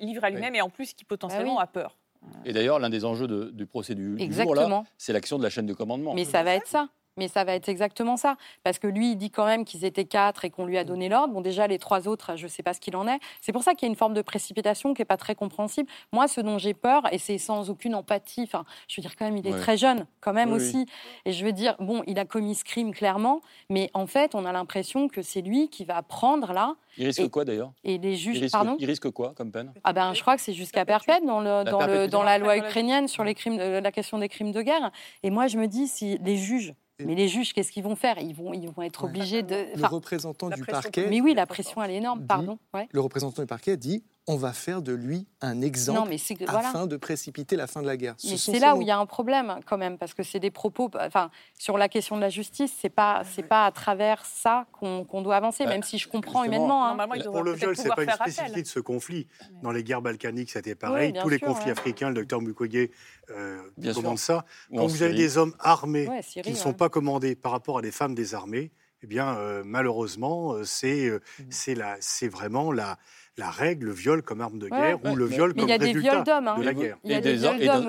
[0.00, 1.96] livre à lui-même et en plus qui potentiellement bah a peur.
[2.44, 5.50] Et d'ailleurs, l'un des enjeux du procès du, du jour là, c'est l'action de la
[5.50, 6.14] chaîne de commandement.
[6.14, 6.88] Mais ça va être ça.
[7.16, 8.36] Mais ça va être exactement ça.
[8.64, 11.08] Parce que lui, il dit quand même qu'ils étaient quatre et qu'on lui a donné
[11.08, 11.34] l'ordre.
[11.34, 13.18] Bon, déjà, les trois autres, je ne sais pas ce qu'il en est.
[13.40, 15.88] C'est pour ça qu'il y a une forme de précipitation qui n'est pas très compréhensible.
[16.12, 19.24] Moi, ce dont j'ai peur, et c'est sans aucune empathie, enfin, je veux dire, quand
[19.24, 20.86] même, il est très jeune, quand même aussi.
[21.24, 24.44] Et je veux dire, bon, il a commis ce crime clairement, mais en fait, on
[24.44, 26.76] a l'impression que c'est lui qui va prendre là.
[26.98, 27.72] Il risque quoi d'ailleurs?
[27.84, 28.76] Et les juges, il risque, pardon?
[28.78, 29.72] Il risque quoi comme peine?
[29.84, 32.56] Ah ben, je crois que c'est jusqu'à perpète dans, le, dans, le, dans la loi
[32.56, 34.90] ukrainienne sur les crimes, la question des crimes de guerre.
[35.22, 36.74] Et moi, je me dis, si les juges
[37.06, 38.18] mais les juges, qu'est-ce qu'ils vont faire?
[38.18, 39.76] Ils vont, ils vont être obligés de.
[39.76, 41.06] Le représentant du parquet.
[41.08, 42.58] Mais oui, la pression, elle est énorme, pardon.
[42.90, 46.14] Le représentant du parquet dit on va faire de lui un exemple
[46.46, 48.14] afin de précipiter la fin de la guerre.
[48.24, 50.52] Mais c'est là où il y a un problème quand même, parce que c'est des
[50.52, 50.90] propos.
[51.00, 55.22] Enfin, sur la question de la justice, c'est pas c'est pas à travers ça qu'on
[55.22, 56.86] doit avancer, même si je comprends humainement.
[56.86, 56.96] Hein.
[57.24, 59.26] Pour le viol, c'est pas une spécificité de ce conflit.
[59.62, 61.12] Dans les guerres balkaniques, c'était pareil.
[61.20, 62.90] Tous les conflits africains, le docteur Mukwege
[63.30, 63.62] euh,
[63.94, 64.44] commande ça.
[64.74, 66.08] Quand vous avez des hommes armés
[66.42, 68.70] qui ne sont pas commandés par rapport à des femmes désarmées,
[69.04, 71.94] eh bien, euh, malheureusement, euh, c'est mmh.
[72.00, 72.98] c'est vraiment la
[73.38, 76.58] la règle, le viol comme arme de guerre ou le viol comme résultat hein.
[76.58, 76.98] de la guerre.
[77.04, 77.44] Et des,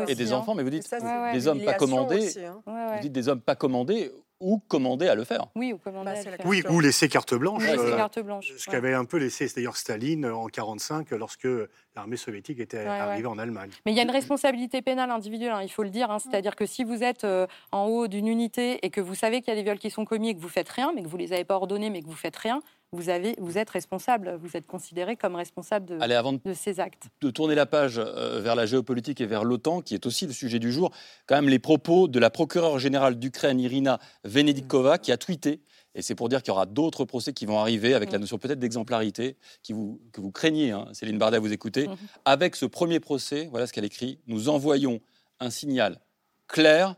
[0.08, 0.90] et des, enfants, mais vous dites
[1.34, 2.38] des hommes pas commandés.
[2.38, 2.62] Hein.
[2.66, 4.12] Vous dites des hommes pas commandés
[4.44, 5.48] ou commander à le faire.
[5.56, 6.46] Oui, ou commander bah, à le faire.
[6.46, 7.64] Oui, ou laisser carte blanche.
[7.66, 8.52] Euh, carte blanche.
[8.58, 11.48] Ce qu'avait un peu laissé d'ailleurs Staline en 1945 lorsque
[11.96, 13.70] l'armée soviétique était arrivée en Allemagne.
[13.86, 16.16] Mais il y a une responsabilité pénale individuelle, hein, il faut le dire.
[16.20, 19.50] C'est-à-dire que si vous êtes euh, en haut d'une unité et que vous savez qu'il
[19.50, 21.18] y a des viols qui sont commis et que vous faites rien, mais que vous
[21.18, 22.62] les avez pas ordonnés, mais que vous faites rien,
[22.94, 27.08] vous, avez, vous êtes responsable, vous êtes considéré comme responsable de, de, ces actes.
[27.22, 30.34] De tourner la page euh, vers la géopolitique et vers l'OTAN, qui est aussi le
[30.34, 30.92] sujet du jour,
[31.28, 35.62] quand même les propos de la procureure générale d'Ukraine, Irina Venedikova, qui a tweeté,
[35.96, 38.38] et c'est pour dire qu'il y aura d'autres procès qui vont arriver avec la notion
[38.38, 39.38] peut-être d'exemplarité
[39.68, 41.88] que vous craignez, hein, Céline Bardet, vous écoutez.
[41.88, 41.98] Mhm.
[42.26, 45.02] Avec ce premier procès, voilà ce qu'elle écrit, nous envoyons
[45.40, 46.00] un signal
[46.48, 46.96] clair,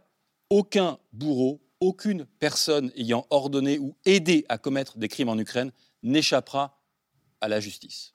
[0.50, 5.72] aucun bourreau, aucune personne ayant ordonné ou aidé à commettre des crimes en Ukraine
[6.06, 6.78] n'échappera
[7.42, 8.14] à la justice.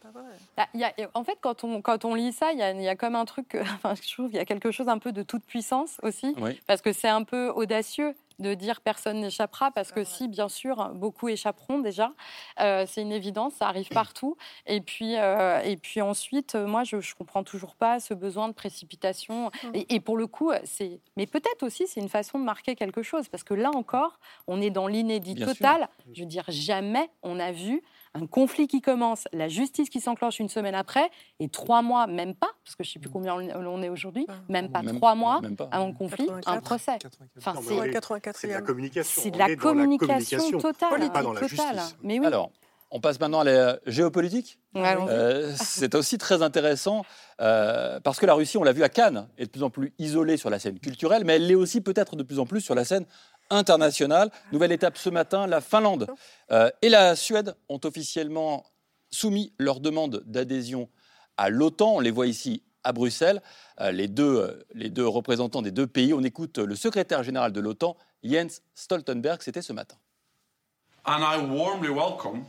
[0.00, 0.22] Pas vrai.
[0.58, 0.68] Bah,
[1.14, 3.14] en fait, quand on, quand on lit ça, il y, a, il y a comme
[3.14, 5.98] un truc, enfin, je trouve qu'il y a quelque chose un peu de toute puissance
[6.02, 6.34] aussi,
[6.66, 10.90] parce que c'est un peu audacieux de dire personne n'échappera, parce que si, bien sûr,
[10.94, 12.12] beaucoup échapperont déjà,
[12.60, 14.36] euh, c'est une évidence, ça arrive partout.
[14.66, 18.48] Et puis, euh, et puis ensuite, euh, moi, je ne comprends toujours pas ce besoin
[18.48, 19.50] de précipitation.
[19.62, 19.68] Mmh.
[19.88, 21.00] Et, pour le coup, c'est.
[21.16, 24.60] Mais peut-être aussi, c'est une façon de marquer quelque chose, parce que là encore, on
[24.60, 25.88] est dans l'inédit total.
[26.12, 27.82] Je veux dire, jamais on a vu
[28.14, 32.34] un conflit qui commence, la justice qui s'enclenche une semaine après, et trois mois, même
[32.34, 35.40] pas, parce que je ne sais plus combien on est aujourd'hui, même pas trois mois
[35.70, 36.98] avant le conflit, un procès.
[37.38, 39.22] Enfin, c'est de la communication.
[39.22, 41.12] C'est de la communication, totale.
[41.12, 41.96] Pas dans la justice.
[42.02, 42.26] Mais oui.
[42.26, 42.50] Alors,
[42.90, 44.58] on passe maintenant à la géopolitique.
[44.76, 47.04] Euh, c'est aussi très intéressant
[47.40, 49.92] euh, parce que la Russie, on l'a vu à Cannes, est de plus en plus
[49.98, 52.74] isolée sur la scène culturelle, mais elle l'est aussi peut-être de plus en plus sur
[52.74, 53.06] la scène
[53.50, 54.30] internationale.
[54.52, 56.06] Nouvelle étape ce matin, la Finlande
[56.50, 58.64] euh, et la Suède ont officiellement
[59.10, 60.88] soumis leur demande d'adhésion
[61.36, 61.96] à l'OTAN.
[61.96, 63.42] On les voit ici à Bruxelles,
[63.80, 66.14] euh, les, deux, euh, les deux représentants des deux pays.
[66.14, 69.96] On écoute le secrétaire général de l'OTAN, Jens Stoltenberg, c'était ce matin.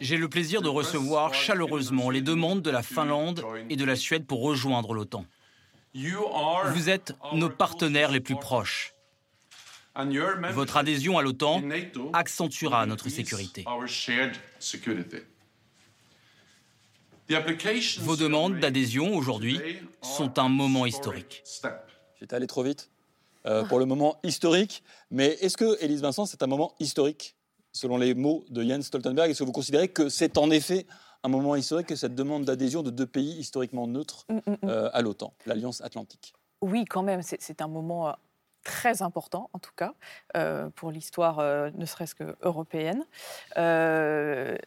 [0.02, 4.26] J'ai le plaisir de recevoir chaleureusement les demandes de la Finlande et de la Suède
[4.26, 5.26] pour rejoindre l'OTAN.
[5.94, 8.94] Vous êtes nos partenaires les plus proches.
[9.96, 11.62] Votre adhésion à l'OTAN
[12.14, 13.66] accentuera notre sécurité.
[18.00, 19.60] Vos demandes d'adhésion aujourd'hui
[20.02, 21.44] sont un moment historique.
[22.20, 22.90] J'étais allé trop vite
[23.46, 27.36] euh, pour le moment historique, mais est-ce que, Élise Vincent, c'est un moment historique,
[27.72, 29.32] selon les mots de Jens Stoltenberg?
[29.32, 30.86] Est-ce que vous considérez que c'est en effet
[31.24, 34.58] un moment historique que cette demande d'adhésion de deux pays historiquement neutres mm, mm, mm.
[34.70, 36.34] Euh, à l'OTAN, l'Alliance Atlantique?
[36.62, 38.14] Oui, quand même, c'est un moment euh,
[38.64, 39.94] très important, en tout cas,
[40.38, 43.06] euh, pour l'histoire euh, ne serait-ce que européenne.
[43.58, 44.58] Euh,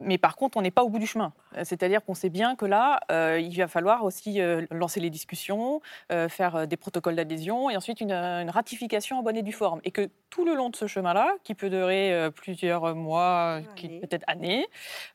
[0.00, 1.32] mais par contre, on n'est pas au bout du chemin.
[1.62, 3.00] C'est-à-dire qu'on sait bien que là,
[3.38, 4.40] il va falloir aussi
[4.70, 5.80] lancer les discussions,
[6.28, 9.80] faire des protocoles d'adhésion et ensuite une, ratification en bonne et due forme.
[9.84, 13.60] Et que tout le long de ce chemin-là, qui peut durer plusieurs mois,
[14.02, 14.66] peut-être années,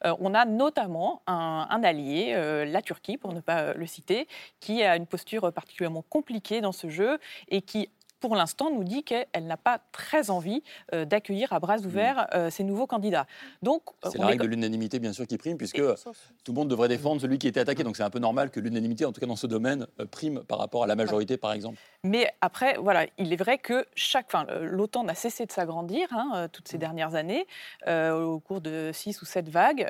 [0.04, 2.34] on a notamment un, un allié,
[2.66, 4.28] la Turquie, pour ne pas le citer,
[4.60, 7.20] qui a une posture particulièrement compliquée dans ce jeu
[7.50, 7.90] et qui
[8.22, 10.64] pour l'instant, nous dit qu'elle n'a pas très envie
[10.94, 12.36] euh, d'accueillir à bras ouverts mm.
[12.36, 13.26] euh, ces nouveaux candidats.
[13.62, 16.70] Donc, euh, c'est la règle de l'unanimité, bien sûr, qui prime, puisque tout le monde
[16.70, 17.84] devrait défendre celui qui était attaqué.
[17.84, 20.60] Donc, c'est un peu normal que l'unanimité, en tout cas dans ce domaine, prime par
[20.60, 21.80] rapport à la majorité, par exemple.
[22.04, 26.48] Mais après, voilà, il est vrai que chaque, enfin, l'OTAN n'a cessé de s'agrandir hein,
[26.52, 26.80] toutes ces mm.
[26.80, 27.48] dernières années,
[27.88, 29.88] au cours de six ou sept vagues.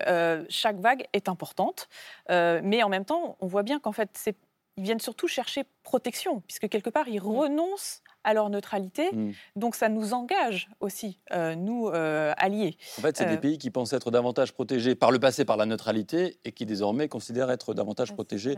[0.50, 1.90] chaque vague est importante,
[2.30, 4.38] mais en même temps, on voit bien qu'en fait, c'est
[4.78, 7.28] ils viennent surtout chercher protection, puisque quelque part, ils mm.
[7.28, 9.10] renoncent à leur neutralité.
[9.12, 9.32] Hmm.
[9.56, 12.78] Donc ça nous engage aussi, euh, nous, euh, alliés.
[12.98, 15.58] En fait, c'est des euh, pays qui pensent être davantage protégés par le passé par
[15.58, 18.56] la neutralité et qui désormais considèrent être davantage protégés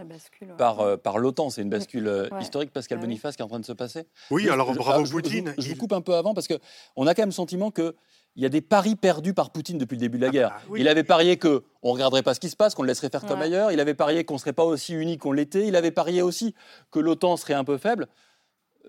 [0.57, 1.49] par, par l'OTAN.
[1.49, 4.07] C'est une bascule historique, Pascal bah Boniface, qui est en train de se passer.
[4.31, 5.53] Oui, alors bravo Poutine.
[5.57, 7.95] Je, vous coupe un peu avant parce qu'on a quand même le sentiment que
[8.35, 10.49] il y a des paris perdus par Poutine depuis le début de la ah guerre.
[10.67, 13.09] Bah il avait parié que on regarderait pas ce qui se passe, qu'on le laisserait
[13.09, 13.71] faire comme ailleurs.
[13.71, 15.67] Il avait parié qu'on serait pas aussi unis qu'on l'était.
[15.67, 16.55] Il avait parié aussi
[16.91, 18.07] que l'OTAN serait un peu faible.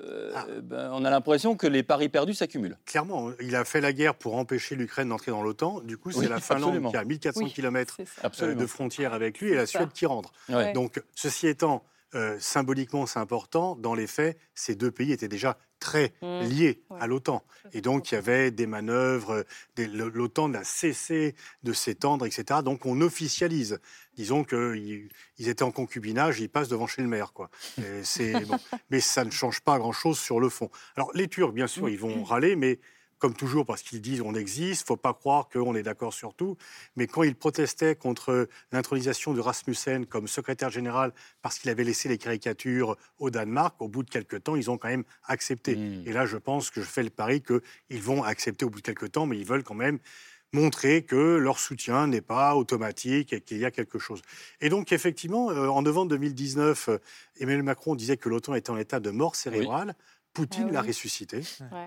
[0.03, 0.47] Euh, ah.
[0.63, 2.77] ben, on a l'impression que les paris perdus s'accumulent.
[2.85, 5.81] Clairement, il a fait la guerre pour empêcher l'Ukraine d'entrer dans l'OTAN.
[5.81, 7.99] Du coup, c'est la Finlande qui a 1400 km
[8.43, 10.33] euh, de frontière avec lui et la Suède qui rentre.
[10.75, 11.85] Donc, ceci étant,
[12.15, 13.77] euh, symboliquement, c'est important.
[13.77, 16.41] Dans les faits, ces deux pays étaient déjà très mmh.
[16.43, 17.45] liés à l'OTAN.
[17.73, 19.45] Et donc, il y avait des manœuvres,
[19.77, 22.61] l'OTAN a cessé de s'étendre, etc.
[22.65, 23.81] Donc, on officialise.
[24.15, 25.09] Disons qu'ils
[25.39, 27.33] étaient en concubinage, ils passent devant chez le maire.
[27.33, 27.51] Quoi.
[27.79, 28.59] Bon.
[28.91, 30.71] Mais ça ne change pas grand-chose sur le fond.
[30.97, 32.79] Alors, les Turcs, bien sûr, ils vont râler, mais
[33.25, 36.35] comme toujours, parce qu'ils disent on existe, il faut pas croire qu'on est d'accord sur
[36.35, 36.59] tout.
[36.95, 41.11] Mais quand ils protestaient contre l'intronisation de Rasmussen comme secrétaire général
[41.41, 44.77] parce qu'il avait laissé les caricatures au Danemark, au bout de quelques temps, ils ont
[44.77, 45.75] quand même accepté.
[45.75, 46.03] Hmm.
[46.05, 48.85] Et là, je pense que je fais le pari qu'ils vont accepter au bout de
[48.85, 50.01] quelques temps, mais ils veulent quand même
[50.53, 54.21] montrer que leur soutien n'est pas automatique et qu'il y a quelque chose.
[54.61, 56.99] Et donc, effectivement, euh, en novembre 2019, euh,
[57.41, 59.97] Emmanuel Macron disait que l'OTAN était en état de mort cérébrale.
[60.35, 61.43] Poutine ah l'a ressuscitée.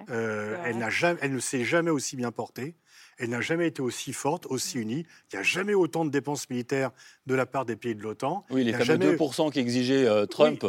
[0.10, 0.78] Euh, elle,
[1.22, 2.76] elle ne s'est jamais aussi bien portée.
[3.18, 5.06] Elle n'a jamais été aussi forte, aussi unie.
[5.32, 6.91] Il n'y a jamais autant de dépenses militaires
[7.26, 8.45] de la part des pays de l'OTAN.
[8.50, 10.66] Oui, les fameux 2% qu'exigeait euh, Trump.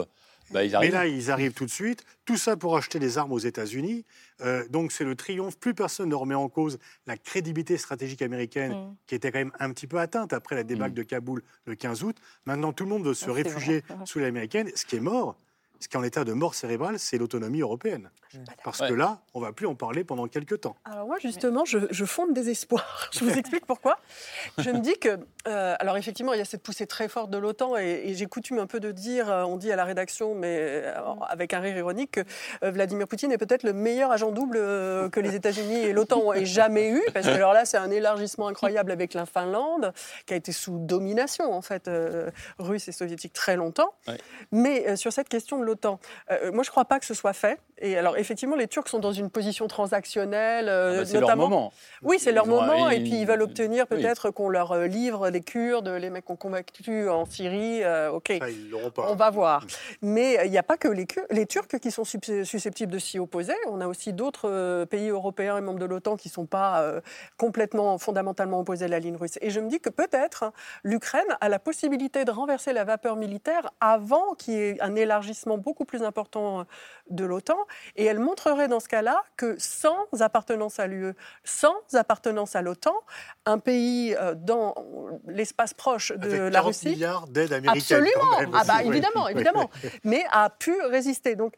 [0.50, 2.04] Bah, ils Mais là, ils arrivent tout de suite.
[2.24, 4.04] Tout ça pour acheter des armes aux États-Unis.
[4.40, 5.58] Euh, donc, c'est le triomphe.
[5.58, 8.96] Plus personne ne remet en cause la crédibilité stratégique américaine, mm.
[9.06, 10.96] qui était quand même un petit peu atteinte après la débâcle mm.
[10.96, 12.16] de Kaboul le 15 août.
[12.46, 14.70] Maintenant, tout le monde veut se réfugier sous l'américaine.
[14.74, 15.36] Ce qui est mort,
[15.80, 18.10] ce qui est en état de mort cérébrale, c'est l'autonomie européenne.
[18.64, 20.76] Parce que là, on ne va plus en parler pendant quelques temps.
[20.84, 23.08] Alors moi, justement, je, fonde des espoirs.
[23.12, 23.98] Je vous explique pourquoi.
[24.58, 27.38] Je me dis que, euh, alors effectivement, il y a cette poussée très forte de
[27.38, 30.58] l'OTAN, et, j'ai coutume un peu de dire, euh, on dit à la rédaction, mais
[30.60, 30.92] euh,
[31.28, 32.24] avec un rire ironique, que
[32.70, 34.58] Vladimir Poutine est peut-être le meilleur agent double
[35.10, 38.48] que les États-Unis et l'OTAN aient jamais eu, parce que alors là, c'est un élargissement
[38.48, 39.92] incroyable avec la Finlande,
[40.26, 41.90] qui a été sous domination, en fait,
[42.58, 43.94] russe et soviétique très longtemps.
[44.52, 47.58] Mais sur cette question de l'OTAN, moi, je ne crois pas que ce soit fait.
[47.80, 51.36] Et alors, effectivement, les Turcs sont dans une position transactionnelle, euh, ah bah, c'est Leur
[51.36, 51.72] moment.
[52.02, 55.42] Oui, c'est leur moment, et puis ils veulent obtenir peut-être qu'on leur euh, livre des
[55.42, 57.84] Kurdes, les mecs qu'on convaincu en Syrie.
[57.84, 58.32] Euh, ok,
[58.96, 59.62] on va voir.
[59.62, 59.66] Mm.
[60.02, 63.54] Mais il n'y a pas que les, les, Turcs qui sont susceptibles de s'y opposer.
[63.68, 66.84] On a aussi d'autres pays européens et membres de l'OTAN qui ne sont pas
[67.36, 69.38] complètement, fondamentalement opposés à la ligne russe.
[69.40, 70.52] Et je me dis que peut-être
[70.82, 75.57] l'Ukraine a la possibilité de renverser la vapeur militaire avant qu'il y ait un élargissement
[75.58, 76.64] beaucoup plus important
[77.10, 77.58] de l'OTAN.
[77.96, 82.94] Et elle montrerait dans ce cas-là que sans appartenance à l'UE, sans appartenance à l'OTAN,
[83.46, 84.74] un pays euh, dans
[85.26, 86.90] l'espace proche de la Russie.
[86.90, 88.04] milliards d'aides américaines.
[88.04, 89.70] Absolument, ah bah, évidemment, évidemment.
[90.04, 91.36] Mais a pu résister.
[91.36, 91.54] Donc,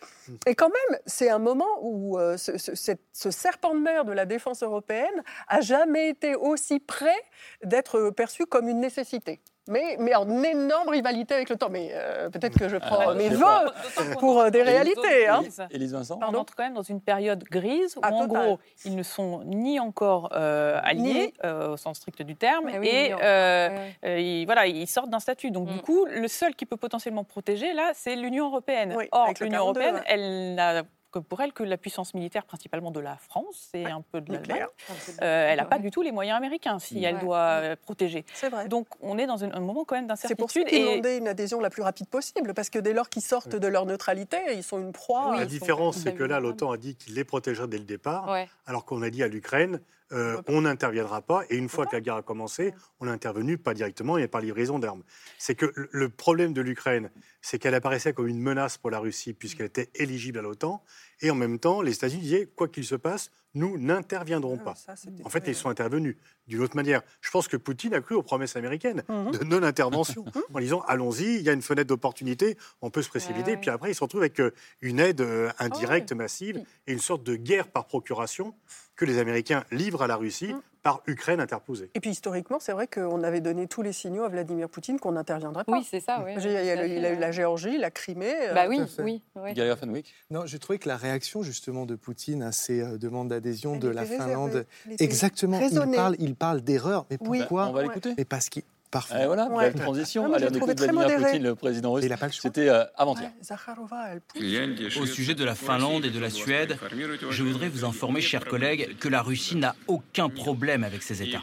[0.47, 4.27] et quand même, c'est un moment où euh, ce, ce, serpent de mer de la
[4.27, 7.17] défense européenne a jamais été aussi près
[7.65, 11.69] d'être perçu comme une nécessité mais, mais en énorme rivalité avec le temps.
[11.71, 15.29] Mais euh, peut-être que je ah, prends mes voeux pour euh, des réalités.
[15.29, 15.43] Hein.
[15.71, 18.97] Élise Vincent On entre quand même dans une période grise où, ah, en gros, ils
[18.97, 23.13] ne sont ni encore euh, alliés, au sens strict du terme, eh
[24.03, 25.51] et, voilà, ils sortent d'un statut.
[25.51, 25.81] Donc, du mm.
[25.81, 28.97] coup, le seul qui peut potentiellement protéger, là, c'est l'Union européenne.
[29.13, 33.17] Or, l'Union européenne, elle n'a que pour elle que la puissance militaire, principalement de la
[33.17, 34.67] France et un peu de l'Allemagne,
[35.23, 38.25] euh, elle n'a pas du tout les moyens américains si elle doit euh, protéger.
[38.51, 38.69] Vrai.
[38.69, 40.37] Donc on est dans un, moment quand même d'incertitude.
[40.37, 41.17] C'est pour ça et...
[41.17, 44.39] une adhésion la plus rapide possible, parce que dès lors qu'ils sortent de leur neutralité,
[44.55, 45.37] ils sont une proie.
[45.37, 48.35] la différence, c'est que là, l'OTAN a dit qu'il les protégerait dès le départ,
[48.67, 49.81] alors qu'on a dit à l'Ukraine,
[50.13, 51.45] euh, on n'interviendra pas.
[51.51, 54.41] Et une fois que la guerre a commencé, on a intervenu pas directement et par
[54.41, 55.03] livraison d'armes.
[55.39, 59.33] C'est que le problème de l'Ukraine, c'est qu'elle apparaissait comme une menace pour la Russie
[59.33, 60.83] puisqu'elle était éligible à l'OTAN.
[61.23, 64.75] Et en même temps, les États-Unis disaient, quoi qu'il se passe, nous n'interviendrons ah, pas.
[65.25, 66.17] en fait, ils sont intervenus
[66.47, 67.03] d'une autre manière.
[67.21, 69.33] Je pense que Poutine a cru aux promesses américaines mhm.
[69.33, 73.57] de non-intervention, en disant allons-y, il y a une fenêtre d'opportunité, on peut se précipiter.
[73.57, 77.25] Puis après, ils se retrouvent avec euh, une aide euh, indirecte, massive, et une sorte
[77.25, 78.55] de guerre par procuration
[78.95, 80.63] que les Américains livrent à la Russie mm.
[80.83, 81.91] Par Ukraine interposée.
[81.95, 85.13] Et puis historiquement, c'est vrai qu'on avait donné tous les signaux à Vladimir Poutine qu'on
[85.13, 85.73] n'interviendrait pas.
[85.73, 86.23] Oui, c'est ça.
[86.25, 86.35] Oui.
[86.39, 88.35] Il, a, eu la Géorgie, la Crimée.
[88.49, 89.23] Euh, bah oui, oui.
[89.37, 90.05] oui.
[90.31, 93.89] Non, j'ai trouvé que la réaction justement de Poutine à ces euh, demandes d'adhésion de
[93.89, 94.67] la Finlande,
[94.99, 97.07] exactement, il parle, il parle d'erreur.
[97.11, 97.69] Mais pourquoi?
[97.69, 98.15] On va l'écouter?
[98.17, 99.23] Mais parce qu'il Parfait.
[99.23, 100.33] Et voilà, belle transition.
[100.35, 102.07] Allez, on écoute Vladimir Poutine, le président russe.
[102.33, 103.31] C'était euh, avant-hier.
[105.01, 106.77] Au sujet de la Finlande et de la Suède,
[107.31, 111.43] je voudrais vous informer, chers collègues, que la Russie n'a aucun problème avec ces États.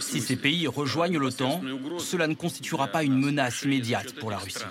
[0.00, 1.60] Si ces pays rejoignent l'OTAN,
[1.98, 4.64] cela ne constituera pas une menace immédiate pour la Russie.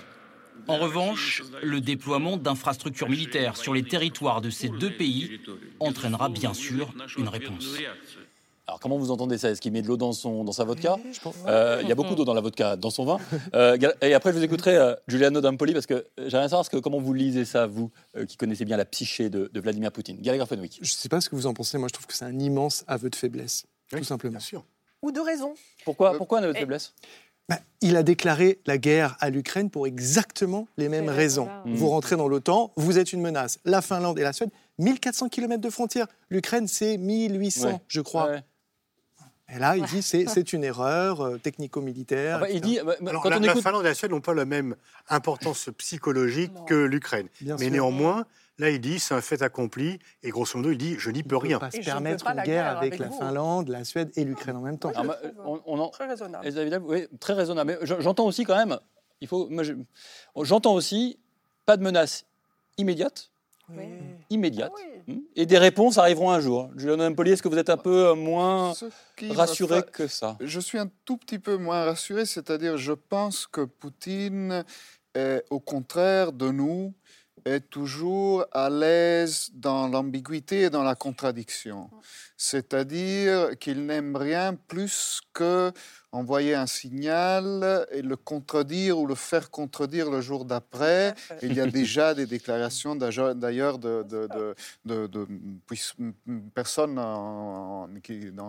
[0.66, 5.40] En revanche, le déploiement d'infrastructures militaires sur les territoires de ces deux pays
[5.78, 7.76] entraînera bien sûr une réponse.
[8.70, 9.50] Alors, comment vous entendez ça?
[9.50, 10.96] Est-ce qu'il met de l'eau dans, son, dans sa vodka?
[11.48, 13.18] Euh, Il y a beaucoup d'eau dans la vodka, dans son vin.
[13.52, 16.76] Euh, et après, je vous écouterai euh, Giuliano Dampoli, parce que j'aimerais savoir ce que,
[16.76, 17.90] comment vous lisez ça, vous,
[18.28, 20.18] qui connaissez bien la psyché de, Vladimir Poutine.
[20.20, 20.74] Gallagher Fenwick.
[20.76, 21.78] Je ne sais pas ce que vous en pensez.
[21.78, 24.34] Moi, je trouve que c'est un immense aveu de faiblesse, tout simplement.
[24.34, 24.64] Bien sûr.
[25.02, 25.54] Ou de raison.
[25.84, 26.94] Pourquoi, pourquoi un aveu de faiblesse?
[27.48, 31.48] Bah, il a déclaré la guerre à l'Ukraine pour exactement les mêmes raisons.
[31.66, 33.58] Vous rentrez dans l'OTAN, vous êtes une menace.
[33.64, 36.06] La Finlande et la Suède, 1400 km de frontières.
[36.30, 38.36] L'Ukraine, c'est 1800, je crois.
[39.54, 42.36] Et là, il dit c'est c'est une erreur euh, technico-militaire.
[42.36, 43.56] Ah bah, il dit, bah, quand la, on écoute...
[43.56, 44.76] la, Finlande et la Suède n'ont pas la même
[45.08, 47.28] importance psychologique que l'Ukraine.
[47.58, 48.26] Mais néanmoins,
[48.58, 49.98] là, il dit c'est un fait accompli.
[50.22, 51.58] Et grosso modo, il dit je n'y peux rien.
[51.60, 54.56] On ne peut pas se permettre une guerre avec, la Finlande, la Suède et l'Ukraine
[54.56, 54.92] en même temps.
[54.94, 56.46] Ah, bah, on, Très raisonnable.
[56.84, 57.78] Oui, très raisonnable.
[57.80, 58.78] Mais j'entends aussi quand même,
[59.20, 59.50] il faut,
[60.42, 61.18] j'entends aussi
[61.66, 62.26] pas de menace
[62.78, 63.29] immédiate
[64.30, 64.72] immédiate.
[64.76, 65.20] Ah hmm.
[65.36, 66.70] Et des réponses arriveront un jour.
[66.76, 68.72] Julien Empoli, est-ce que vous êtes un peu moins
[69.30, 70.36] rassuré que ça?
[70.40, 74.64] Je suis un tout petit peu moins rassuré, c'est-à-dire je pense que Poutine
[75.14, 76.94] est au contraire de nous
[77.44, 81.90] est toujours à l'aise dans l'ambiguïté et dans la contradiction.
[82.36, 85.72] C'est-à-dire qu'il n'aime rien plus que
[86.12, 91.14] envoyer un signal et le contredire ou le faire contredire le jour d'après.
[91.42, 94.28] Il y a déjà des déclarations d'ailleurs de, de,
[94.84, 95.26] de, de,
[96.54, 97.88] personnes en,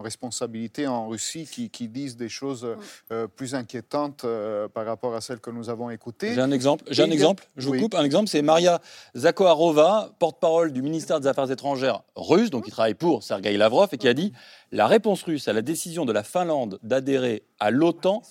[0.01, 2.77] responsabilité en Russie qui, qui disent des choses mm.
[3.11, 6.33] euh, plus inquiétantes euh, par rapport à celles que nous avons écoutées.
[6.33, 7.95] J'ai un exemple, j'ai un exemple je vous coupe.
[7.95, 8.81] Un exemple, c'est Maria
[9.15, 13.97] Zakharova, porte-parole du ministère des Affaires étrangères russe, donc qui travaille pour Sergei Lavrov, et
[13.97, 14.33] qui a dit
[14.71, 18.23] la réponse russe à la décision de la Finlande d'adhérer à l'OTAN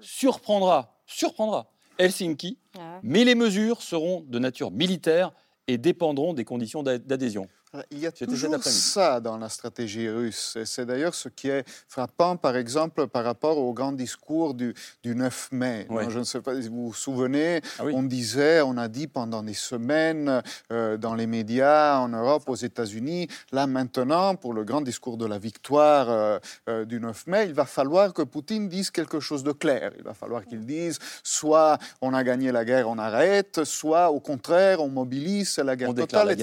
[0.00, 5.32] surprendra, surprendra Helsinki, ah mais les mesures seront de nature militaire
[5.66, 7.46] et dépendront des conditions d'adhésion.
[7.90, 10.56] Il y a toujours ça dans la stratégie russe.
[10.64, 15.14] C'est d'ailleurs ce qui est frappant, par exemple, par rapport au grand discours du, du
[15.14, 15.86] 9 mai.
[16.08, 19.42] je ne sais pas si vous vous souvenez, ah on disait, on a dit pendant
[19.42, 20.42] des semaines
[20.72, 25.26] euh, dans les médias en Europe, aux États-Unis, là maintenant, pour le grand discours de
[25.26, 26.38] la victoire euh,
[26.68, 29.92] euh, du 9 mai, il va falloir que Poutine dise quelque chose de clair.
[29.98, 34.20] Il va falloir qu'il dise soit on a gagné la guerre, on arrête, soit au
[34.20, 36.36] contraire, on mobilise, la guerre totale.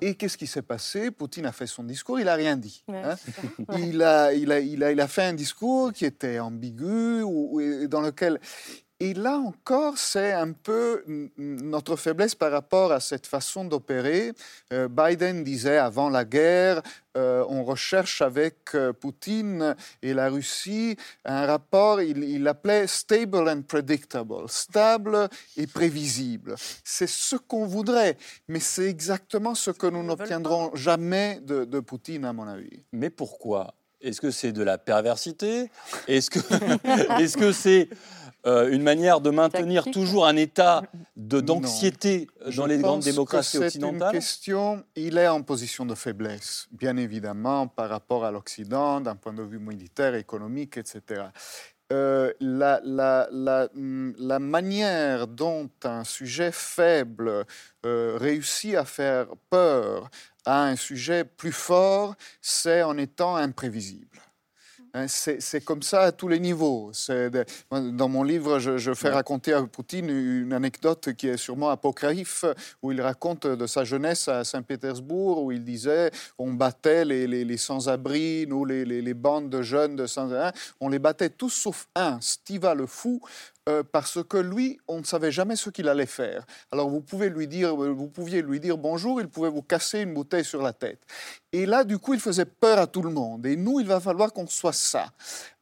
[0.00, 2.84] Et qu'est-ce qui s'est passé Poutine a fait son discours, il n'a rien dit.
[2.88, 3.14] Hein.
[3.78, 7.86] il, a, il, a, il, a, il, a, fait un discours qui était ambigu, ou,
[7.88, 8.38] dans lequel
[9.00, 11.02] et là encore, c'est un peu
[11.36, 14.32] notre faiblesse par rapport à cette façon d'opérer.
[14.72, 16.80] Euh, Biden disait avant la guerre,
[17.16, 23.62] euh, on recherche avec euh, Poutine et la Russie un rapport, il l'appelait stable and
[23.62, 26.54] predictable, stable et prévisible.
[26.84, 28.16] C'est ce qu'on voudrait,
[28.46, 32.84] mais c'est exactement ce que nous n'obtiendrons jamais de, de Poutine, à mon avis.
[32.92, 33.74] Mais pourquoi?
[34.00, 35.70] Est-ce que c'est de la perversité?
[36.08, 37.88] Est-ce que c'est -ce
[38.46, 40.82] euh, une manière de maintenir toujours un état
[41.16, 46.66] d'anxiété dans les grandes démocraties occidentales C'est une question, il est en position de faiblesse,
[46.70, 51.24] bien évidemment, par rapport à l'Occident, d'un point de vue militaire, économique, etc.
[51.92, 57.44] Euh, la, la, la, la, manière dont un sujet faible
[57.84, 60.10] euh, réussit à faire peur
[60.46, 64.23] à un sujet plus fort, c'est en étant imprévisible.
[64.96, 66.92] Hein, c'est comme ça à tous les niveaux.
[67.72, 72.44] Dans mon livre, je, fais raconter à Poutine une anecdote qui est sûrement apocryphe,
[72.80, 78.46] où il raconte de sa jeunesse à Saint-Pétersbourg, où il disait on battait les, sans-abri,
[78.48, 82.76] nous, les, les, bandes de jeunes de sans-abri, on les battait tous sauf un, Stiva
[82.76, 83.20] le fou,
[83.66, 86.44] euh, parce que lui, on ne savait jamais ce qu'il allait faire.
[86.70, 90.00] Alors vous, pouvez lui dire, euh, vous pouviez lui dire bonjour, il pouvait vous casser
[90.00, 91.00] une bouteille sur la tête.
[91.50, 93.46] Et là, du coup, il faisait peur à tout le monde.
[93.46, 95.06] Et nous, il va falloir qu'on soit ça.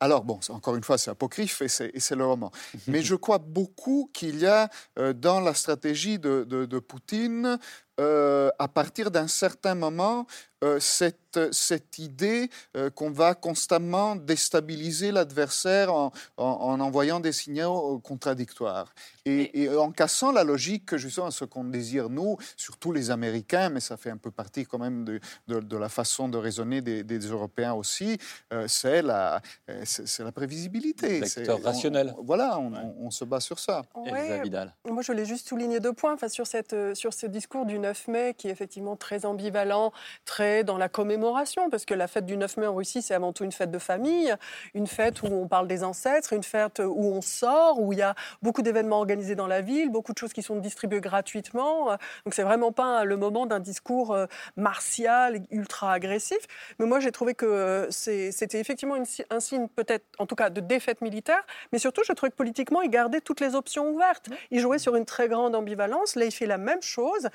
[0.00, 2.50] Alors, bon, encore une fois, c'est apocryphe et c'est le roman.
[2.88, 7.58] Mais je crois beaucoup qu'il y a euh, dans la stratégie de, de Poutine
[8.00, 10.26] euh, à partir d'un certain moment,
[10.64, 17.98] euh, cette, cette, idée euh, qu'on va constamment déstabiliser l'adversaire en, en, envoyant des signaux
[17.98, 18.94] contradictoires.
[19.24, 23.96] Et, en cassant la logique, justement, ce qu'on désire, nous, surtout les Américains, mais ça
[23.96, 28.18] fait un peu partie quand même de, de, la façon de raisonner des, Européens aussi,
[28.66, 29.40] c'est la,
[29.84, 31.24] c'est la prévisibilité.
[31.26, 32.14] C'est rationnel.
[32.22, 33.82] voilà, on, se bat sur ça.
[33.94, 38.08] Moi, je voulais juste souligner deux points enfin, sur, cette, sur ce discours du 9
[38.08, 39.92] mai qui est effectivement très ambivalent,
[40.24, 43.32] très dans la commémoration, parce que la fête du 9 mai en Russie, c'est avant
[43.32, 44.34] tout une fête de famille,
[44.74, 48.02] une fête où on parle des ancêtres, une fête où on sort, où il y
[48.02, 51.90] a beaucoup d'événements organisés dans la ville, beaucoup de choses qui sont distribuées gratuitement.
[52.24, 54.26] Donc c'est vraiment pas le moment d'un discours euh,
[54.56, 56.38] martial, ultra agressif.
[56.78, 58.96] Mais moi, j'ai trouvé que euh, c'était effectivement
[59.30, 62.82] un signe peut-être, en tout cas, de défaite militaire, mais surtout, je trouvais que politiquement,
[62.82, 64.28] il gardait toutes les options ouvertes.
[64.50, 66.16] Il jouait sur une très grande ambivalence.
[66.16, 67.28] Là, il fait la même chose.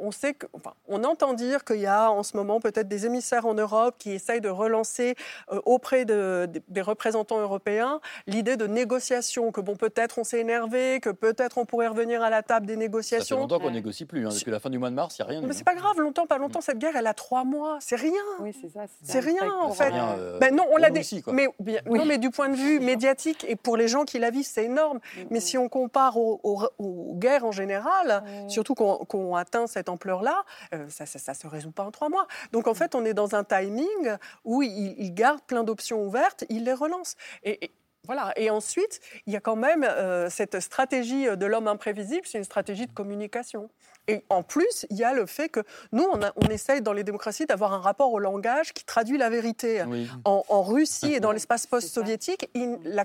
[0.00, 3.06] On sait que, enfin, on entend dire qu'il y a en ce moment peut-être des
[3.06, 5.14] émissaires en Europe qui essayent de relancer
[5.52, 11.10] euh, auprès des représentants européens l'idée de négociation, que bon, peut-être on s'est énervé, que
[11.10, 13.24] peut-être on pourrait revenir à la table des négociations.
[13.24, 14.26] Ça fait longtemps qu'on négocie plus.
[14.26, 14.30] Hein.
[14.32, 15.46] Depuis la fin du mois de mars, il n'y a rien.
[15.46, 16.60] Mais c'est pas grave, longtemps, pas longtemps.
[16.60, 17.78] Cette guerre, elle a trois mois.
[17.80, 18.12] C'est rien.
[18.40, 18.84] Oui, c'est ça.
[19.02, 19.92] C'est rien, en fait.
[19.92, 21.22] Euh, ben non, on l'a dit.
[21.32, 21.48] Mais,
[21.86, 24.64] non, mais du point de vue médiatique et pour les gens qui la vivent, c'est
[24.64, 24.98] énorme.
[24.98, 25.42] Mm, mais mm.
[25.42, 30.44] si on compare aux, guerres en général, surtout qu'on atteint cette ampleur-là,
[30.74, 32.26] euh, ça ne se résout pas en trois mois.
[32.52, 36.64] Donc en fait, on est dans un timing où il, garde plein d'options ouvertes, il
[36.64, 37.16] les relance.
[37.44, 37.70] Et,
[38.04, 38.32] voilà.
[38.36, 42.44] Et ensuite, il y a quand même euh, cette stratégie de l'homme imprévisible, c'est une
[42.44, 43.68] stratégie de communication.
[44.08, 45.60] Et en plus, il y a le fait que
[45.92, 49.30] nous, on, on essaye dans les démocraties d'avoir un rapport au langage qui traduit la
[49.30, 49.82] vérité.
[50.24, 52.48] En, Russie et dans l'espace post-soviétique,
[52.84, 53.04] la,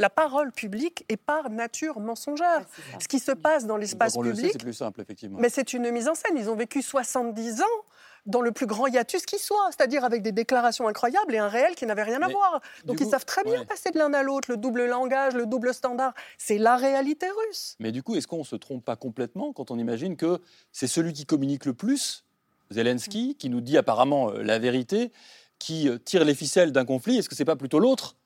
[0.00, 2.66] la parole publique est par nature mensongère.
[2.98, 4.52] Ce qui se passe dans l'espace public.
[4.52, 5.38] C'est plus simple, effectivement.
[5.38, 6.36] Mais c'est une mise en scène.
[6.36, 7.84] Ils ont vécu 70 ans
[8.26, 11.74] dans le plus grand hiatus qui soit, c'est-à-dire avec des déclarations incroyables et un réel
[11.74, 12.60] qui n'avait rien à voir.
[12.84, 15.74] Donc ils savent très bien passer de l'un à l'autre, le double langage, le double
[15.74, 16.14] standard.
[16.38, 17.76] C'est la réalité russe.
[17.78, 20.40] Mais du coup, est-ce qu'on ne se trompe pas complètement quand on imagine que
[20.72, 22.24] c'est celui qui communique le plus,
[22.70, 25.12] Zelensky, qui nous dit apparemment euh, la vérité,
[25.58, 27.18] qui euh, tire les ficelles d'un conflit?
[27.18, 28.16] Est-ce que c'est pas plutôt l'autre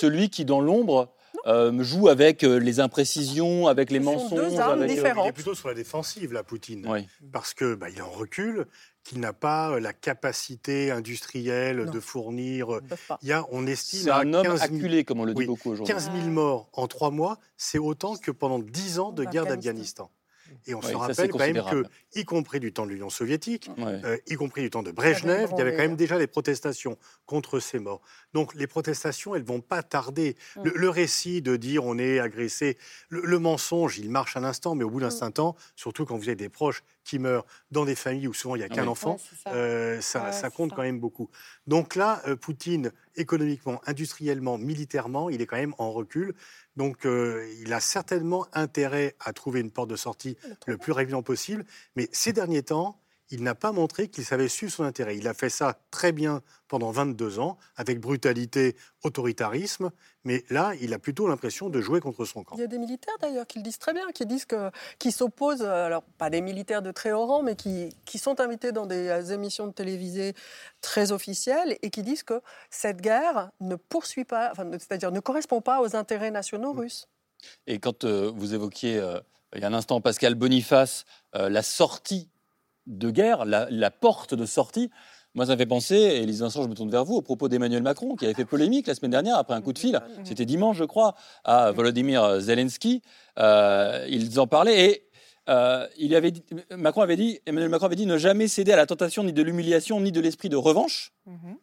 [0.00, 1.12] Celui qui, dans l'ombre,
[1.46, 4.50] euh, joue avec les imprécisions, avec les mensonges.
[4.50, 5.26] Deux armes différentes.
[5.26, 6.86] Il est plutôt sur la défensive, la Poutine,
[7.32, 8.66] parce que bah, il est en recul
[9.04, 12.80] qu'il n'a pas la capacité industrielle de fournir.
[13.22, 15.92] Il y a, on estime C'est un homme acculé, comme on le dit beaucoup aujourd'hui.
[15.92, 20.10] 15 000 morts en trois mois, c'est autant que pendant 10 ans de guerre d'Afghanistan.
[20.66, 21.84] Et on se rappelle quand même que,
[22.14, 25.58] y compris du temps de l'Union soviétique, euh, y compris du temps de Brejnev, il
[25.58, 28.00] y avait quand même déjà des protestations contre ces morts.
[28.32, 30.36] Donc les protestations, elles vont pas tarder.
[30.62, 32.76] Le, récit de dire on est agressé,
[33.08, 36.28] le, mensonge, il marche un instant, mais au bout d'un certain temps, surtout quand vous
[36.28, 39.18] avez des proches qui meurent dans des familles où souvent il n'y a qu'un enfant,
[39.18, 41.30] ça, euh, ça, compte quand même beaucoup.
[41.66, 46.34] Donc là, euh, Poutine, économiquement, industriellement, militairement, il est quand même en recul.
[46.76, 51.22] Donc, euh, il a certainement intérêt à trouver une porte de sortie le plus rapidement
[51.22, 51.64] possible.
[51.96, 53.01] Mais ces derniers temps,
[53.32, 55.16] il n'a pas montré qu'il savait suivre son intérêt.
[55.16, 59.90] Il a fait ça très bien pendant 22 ans, avec brutalité, autoritarisme,
[60.24, 62.56] mais là, il a plutôt l'impression de jouer contre son camp.
[62.56, 65.12] Il y a des militaires d'ailleurs qui le disent très bien, qui disent que, qui
[65.12, 68.86] s'opposent, alors pas des militaires de très haut rang, mais qui, qui sont invités dans
[68.86, 70.34] des euh, émissions de télévisée
[70.82, 75.62] très officielles et qui disent que cette guerre ne poursuit pas, enfin, c'est-à-dire ne correspond
[75.62, 77.08] pas aux intérêts nationaux russes.
[77.66, 79.18] Et quand euh, vous évoquiez euh,
[79.54, 81.04] il y a un instant Pascal Boniface,
[81.34, 82.30] la sortie
[82.86, 84.90] de guerre, la, porte de sortie.
[85.34, 87.48] Moi, ça me fait penser, et les instants, je me tourne vers vous, au propos
[87.48, 90.44] d'Emmanuel Macron, qui avait fait polémique la semaine dernière après un coup de fil, c'était
[90.44, 91.14] dimanche, je crois,
[91.44, 93.02] à Volodymyr Zelensky.
[93.38, 95.08] Euh, ils en parlaient et
[95.48, 96.32] euh, il avait
[96.70, 99.42] Macron avait dit, Emmanuel Macron avait dit ne jamais céder à la tentation ni de
[99.42, 101.12] l'humiliation ni de l'esprit de revanche.
[101.26, 101.56] Mhm.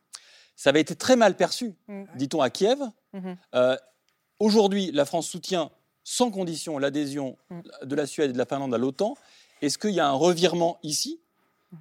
[0.56, 2.08] Ça avait été très mal perçu, mhm.
[2.16, 2.80] dit-on à Kiev.
[3.14, 3.38] Mhm.
[3.56, 3.78] Euh,
[4.40, 5.72] aujourd'hui, la France soutient
[6.04, 7.38] sans condition l'adhésion
[7.84, 9.16] de la Suède et de la Finlande à l'OTAN.
[9.62, 11.20] Est-ce qu'il y a un revirement ici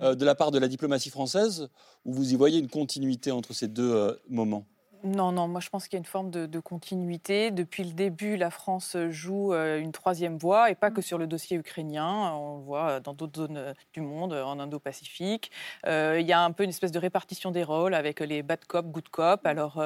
[0.02, 1.68] euh, de la part de la diplomatie française
[2.04, 4.66] ou vous y voyez une continuité entre ces deux euh, moments?
[5.04, 7.50] Non, non, moi je pense qu'il y a une forme de, continuité.
[7.50, 11.26] Depuis le début, la France joue euh, une troisième voie, et pas que sur le
[11.26, 15.52] dossier ukrainien, on le voit dans d'autres zones euh, du monde, en Indo-Pacifique.
[15.86, 18.64] Euh, il y a un peu une espèce de répartition des rôles avec les bad
[18.64, 19.46] cop, good cop.
[19.46, 19.82] Alors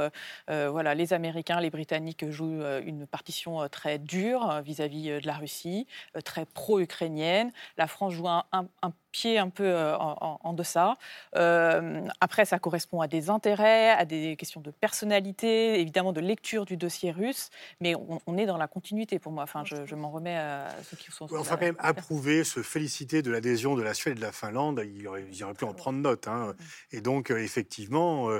[0.49, 5.87] voilà, les Américains, les Britanniques jouent une partition très dure vis-à-vis de la Russie,
[6.25, 7.53] très pro-ukrainienne.
[7.77, 10.97] La France joue un, un, un pied un peu euh, en, deçà.
[11.37, 14.71] Euh, après, ça correspond à des intérêts, à des questions de
[15.03, 17.51] personnalité, évidemment de lecture du dossier russe,
[17.81, 19.43] mais on, est dans la continuité pour moi.
[19.43, 21.27] Enfin, je, m'en remets à ceux qui sont.
[21.33, 24.31] on va quand même approuver, se féliciter de l'adhésion de la Suède et de la
[24.31, 24.81] Finlande.
[24.95, 25.25] Ils auraient,
[25.55, 26.29] pu en prendre note.
[26.29, 26.55] Hein.
[26.93, 28.31] Et donc, euh, effectivement,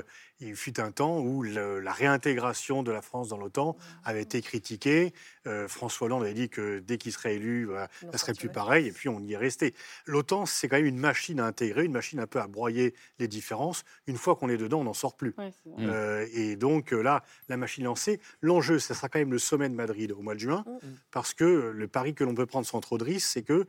[0.43, 5.13] il fut un temps où la réintégration de la France dans l'OTAN avait été critiquée.
[5.47, 8.49] Euh, François Hollande avait dit que dès qu'il serait élu, bah, ça ne serait plus
[8.49, 9.73] pareil, et puis on y est resté.
[10.05, 13.27] L'OTAN, c'est quand même une machine à intégrer, une machine un peu à broyer les
[13.27, 13.83] différences.
[14.07, 15.35] Une fois qu'on est dedans, on n'en sort plus.
[15.79, 19.69] Euh, et donc euh, là, la machine lancée, l'enjeu, ce sera quand même le sommet
[19.69, 20.87] de Madrid au mois de juin, mm.
[21.11, 23.65] parce que le pari que l'on peut prendre sans trop de risques, c'est que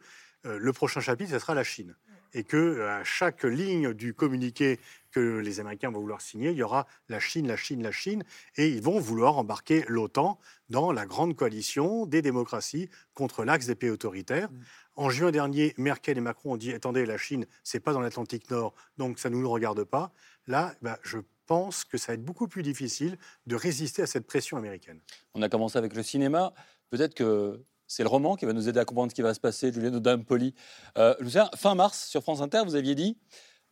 [0.46, 1.96] le prochain chapitre, ce sera la Chine
[2.34, 4.78] et que à chaque ligne du communiqué
[5.14, 8.24] que les Américains vont vouloir signer, il y aura la Chine, la Chine, la Chine,
[8.56, 10.40] et ils vont vouloir embarquer l'OTAN
[10.70, 14.50] dans la grande coalition des démocraties contre l'axe des pays autoritaires.
[14.50, 14.60] Mm.
[14.96, 18.50] En juin dernier, Merkel et Macron ont dit attendez, la Chine, c'est pas dans l'Atlantique
[18.50, 20.12] Nord, donc ça ne nous regarde pas.
[20.48, 24.26] Là, bah, je pense que ça va être beaucoup plus difficile de résister à cette
[24.26, 24.98] pression américaine.
[25.34, 26.54] On a commencé avec le cinéma.
[26.90, 29.40] Peut-être que c'est le roman qui va nous aider à comprendre ce qui va se
[29.40, 30.54] passer, Julien Odampoli.
[30.98, 31.14] Euh,
[31.54, 33.16] fin mars, sur France Inter, vous aviez dit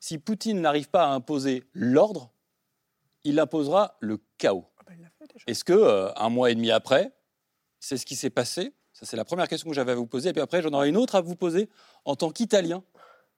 [0.02, 2.32] si Poutine n'arrive pas à imposer l'ordre,
[3.22, 4.66] il imposera le chaos.
[4.80, 7.12] Ah bah, Est-ce que euh, un mois et demi après,
[7.78, 8.74] c'est ce qui s'est passé?
[8.92, 10.30] Ça, c'est la première question que j'avais à vous poser.
[10.30, 11.68] Et puis après, j'en aurai une autre à vous poser
[12.04, 12.82] en tant qu'Italien,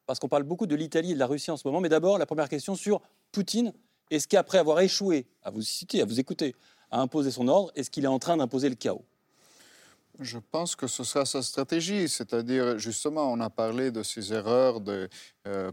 [0.07, 1.83] parce qu'on parle beaucoup de l'Italie et de la Russie en ce moment.
[1.83, 3.75] Mais d'abord, la première question sur Poutine.
[4.11, 6.57] Est-ce qu'après avoir échoué à vous citer, à vous écouter,
[6.91, 9.05] à imposer son ordre, est-ce qu'il est en train d'imposer le chaos?
[10.21, 14.81] Je pense que ce sera sa stratégie, c'est-à-dire justement, on a parlé de ces erreurs
[14.81, 15.09] de,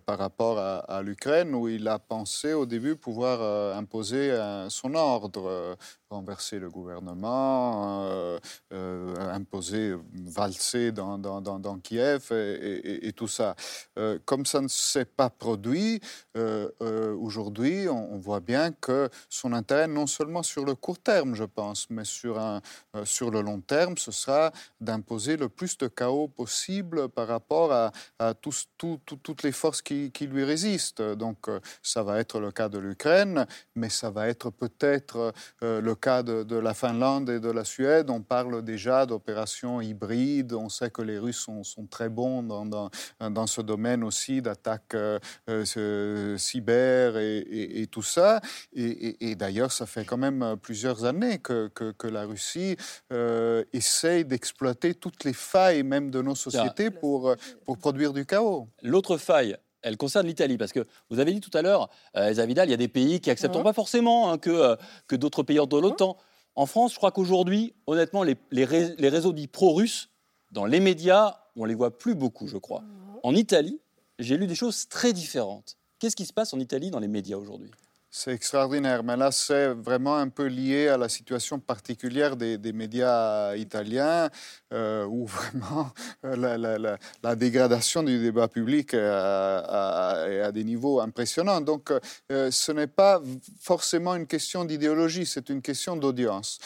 [0.05, 4.38] par rapport à, l'Ukraine, où il a pensé au début pouvoir imposer
[4.69, 5.78] son ordre
[6.11, 8.39] renverser le gouvernement, euh,
[8.74, 13.55] euh, imposer, valser dans, dans, dans, Kiev et, tout ça.
[13.97, 16.01] Euh, comme ça ne s'est pas produit,
[16.36, 21.89] aujourd'hui, on, voit bien que son intérêt, non seulement sur le court terme, je pense,
[21.89, 22.61] mais sur, un,
[23.03, 27.91] sur le long terme, ce sera d'imposer le plus de chaos possible par rapport à,
[28.19, 31.01] à tous, toutes les forces qui, qui, lui résistent.
[31.01, 31.47] Donc,
[31.82, 33.45] ça va être le cas de l'Ukraine,
[33.76, 38.22] mais ça va être peut-être le cas de, la Finlande et de la Suède, on
[38.22, 40.53] parle déjà d'opérations hybrides.
[40.53, 42.89] On sait que les Russes sont, très bons dans,
[43.20, 48.41] dans, ce domaine aussi d'attaques euh, euh, cyber et, tout ça.
[48.74, 52.76] Et, d'ailleurs, ça fait quand même plusieurs années que, que, la Russie
[53.14, 57.34] euh, essaye d'exploiter toutes les failles même de nos sociétés pour,
[57.66, 58.68] pour produire du chaos.
[58.82, 59.51] L'autre faille,
[59.82, 62.73] elle concerne l'Italie, parce que vous avez dit tout à l'heure, euh, Vidal, il y
[62.73, 64.75] a des pays qui acceptent pas forcément hein, que, euh,
[65.07, 66.17] que d'autres pays de l'OTAN.
[66.55, 70.09] En France, je crois qu'aujourd'hui, honnêtement, les, les, réseaux dits pro-russes,
[70.51, 72.84] dans les médias, on les voit plus beaucoup, je crois.
[73.23, 73.79] En Italie,
[74.19, 75.77] j'ai lu des choses très différentes.
[75.99, 77.71] Qu'est-ce qui se passe en Italie dans les médias aujourd'hui?
[78.14, 83.55] C'est extraordinaire, mais là, c'est vraiment un peu lié à la situation particulière des, médias
[83.55, 84.30] italiens,
[84.74, 85.91] euh, où vraiment
[86.26, 91.62] euh, la, dégradation du débat public est à, des niveaux impressionnants.
[91.62, 91.93] Donc,
[92.32, 93.22] euh, ce n'est pas
[93.62, 96.59] forcément une question d'idéologie, c'est une question d'audience.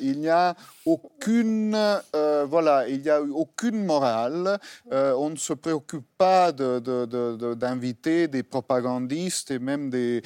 [0.00, 1.76] il n'y a aucune,
[2.48, 4.60] voilà, il y a aucune morale.
[4.92, 10.22] on ne se préoccupe pas d'inviter des propagandistes et même des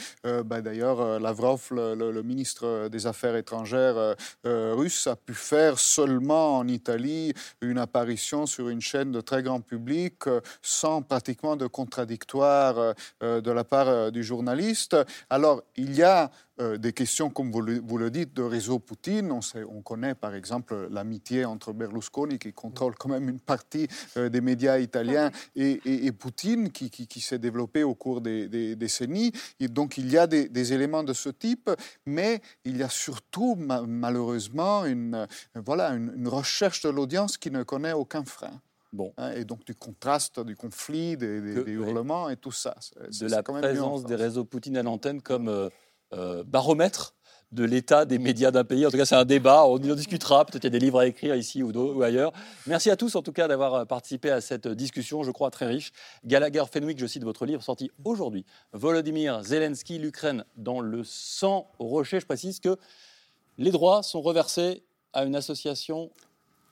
[0.51, 4.15] bah, d'ailleurs, euh, Lavrov, le, ministre des Affaires étrangères euh,
[4.47, 9.45] euh, russe, a pu faire seulement en Italie une apparition sur une chaîne de très
[9.45, 10.25] grand public
[10.61, 14.97] sans pratiquement de contradictoire de la part du journaliste.
[15.29, 19.33] Alors, il y a euh, des questions, comme vous le, dites, de réseau Poutine.
[19.33, 23.89] On, sait, on connaît par exemple l'amitié entre Berlusconi, qui contrôle quand même une partie
[24.17, 29.33] euh, des médias italiens, et, Poutine, qui, qui, s'est développé au cours des, décennies.
[29.59, 31.71] Et donc il y a des, éléments de ce type,
[32.05, 37.93] mais il y a surtout malheureusement une, voilà, une, recherche de l'audience qui ne connaît
[37.93, 38.61] aucun frein.
[38.93, 39.13] Bon.
[39.19, 41.27] Hein, et donc du contraste, du conflit, des,
[41.67, 42.75] hurlements et tout ça.
[42.99, 45.69] de la présence des réseaux Poutine à l'antenne comme euh,
[46.13, 47.15] euh, baromètre
[47.53, 48.87] de l'état des médias d'un pays.
[48.87, 50.45] En tout cas, c'est un débat, on en discutera.
[50.45, 52.33] Peut-être qu'il y a des livres à écrire ici ou, ou, ailleurs.
[52.67, 55.67] Merci à tous, en tout cas, d'avoir euh, participé à cette discussion, je crois, très
[55.67, 55.93] riche.
[56.25, 58.45] Gallagher Fenwick, je cite votre livre, sorti aujourd'hui.
[58.73, 62.21] Volodymyr Zelensky, l'Ukraine dans le sang au rocher.
[62.21, 62.77] Je précise que
[63.59, 66.11] les droits sont reversés à une association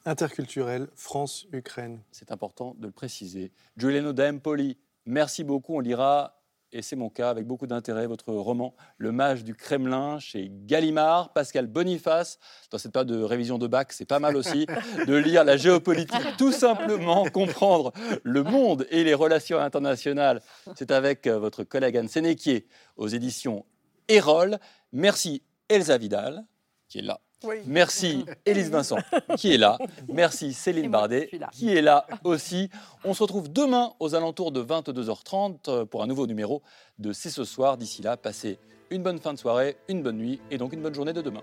[0.05, 2.01] interculturelle France-Ukraine.
[2.13, 3.53] C'est important de le préciser.
[3.77, 5.77] Giuliano D'Empoli, merci beaucoup.
[5.77, 6.38] On lira
[6.73, 11.33] et c'est mon cas, avec beaucoup d'intérêt, votre roman Le Mage du Kremlin chez Gallimard,
[11.33, 12.39] Pascal Boniface.
[12.71, 14.67] Dans cette période de révision de bac, c'est pas mal aussi
[15.07, 17.93] de lire la géopolitique, tout simplement comprendre
[18.23, 20.43] le monde et les relations internationales.
[20.77, 22.67] C'est avec euh, votre collègue Anne Sénéquier
[22.97, 23.65] aux éditions
[24.09, 24.59] Erol.
[24.93, 26.45] Merci Elsa Vidal,
[26.89, 27.21] qui est là
[27.67, 28.99] Merci Élise Vincent
[29.37, 29.79] qui est là.
[30.09, 32.69] Merci Céline Bardet qui est là aussi.
[33.05, 36.63] On se retrouve demain aux alentours de 22h30 euh, pour un nouveau numéro
[36.99, 37.77] de C'est ce soir.
[37.77, 38.59] D'ici là, passez
[38.91, 41.43] une bonne fin de soirée, une bonne nuit et donc une bonne journée de demain.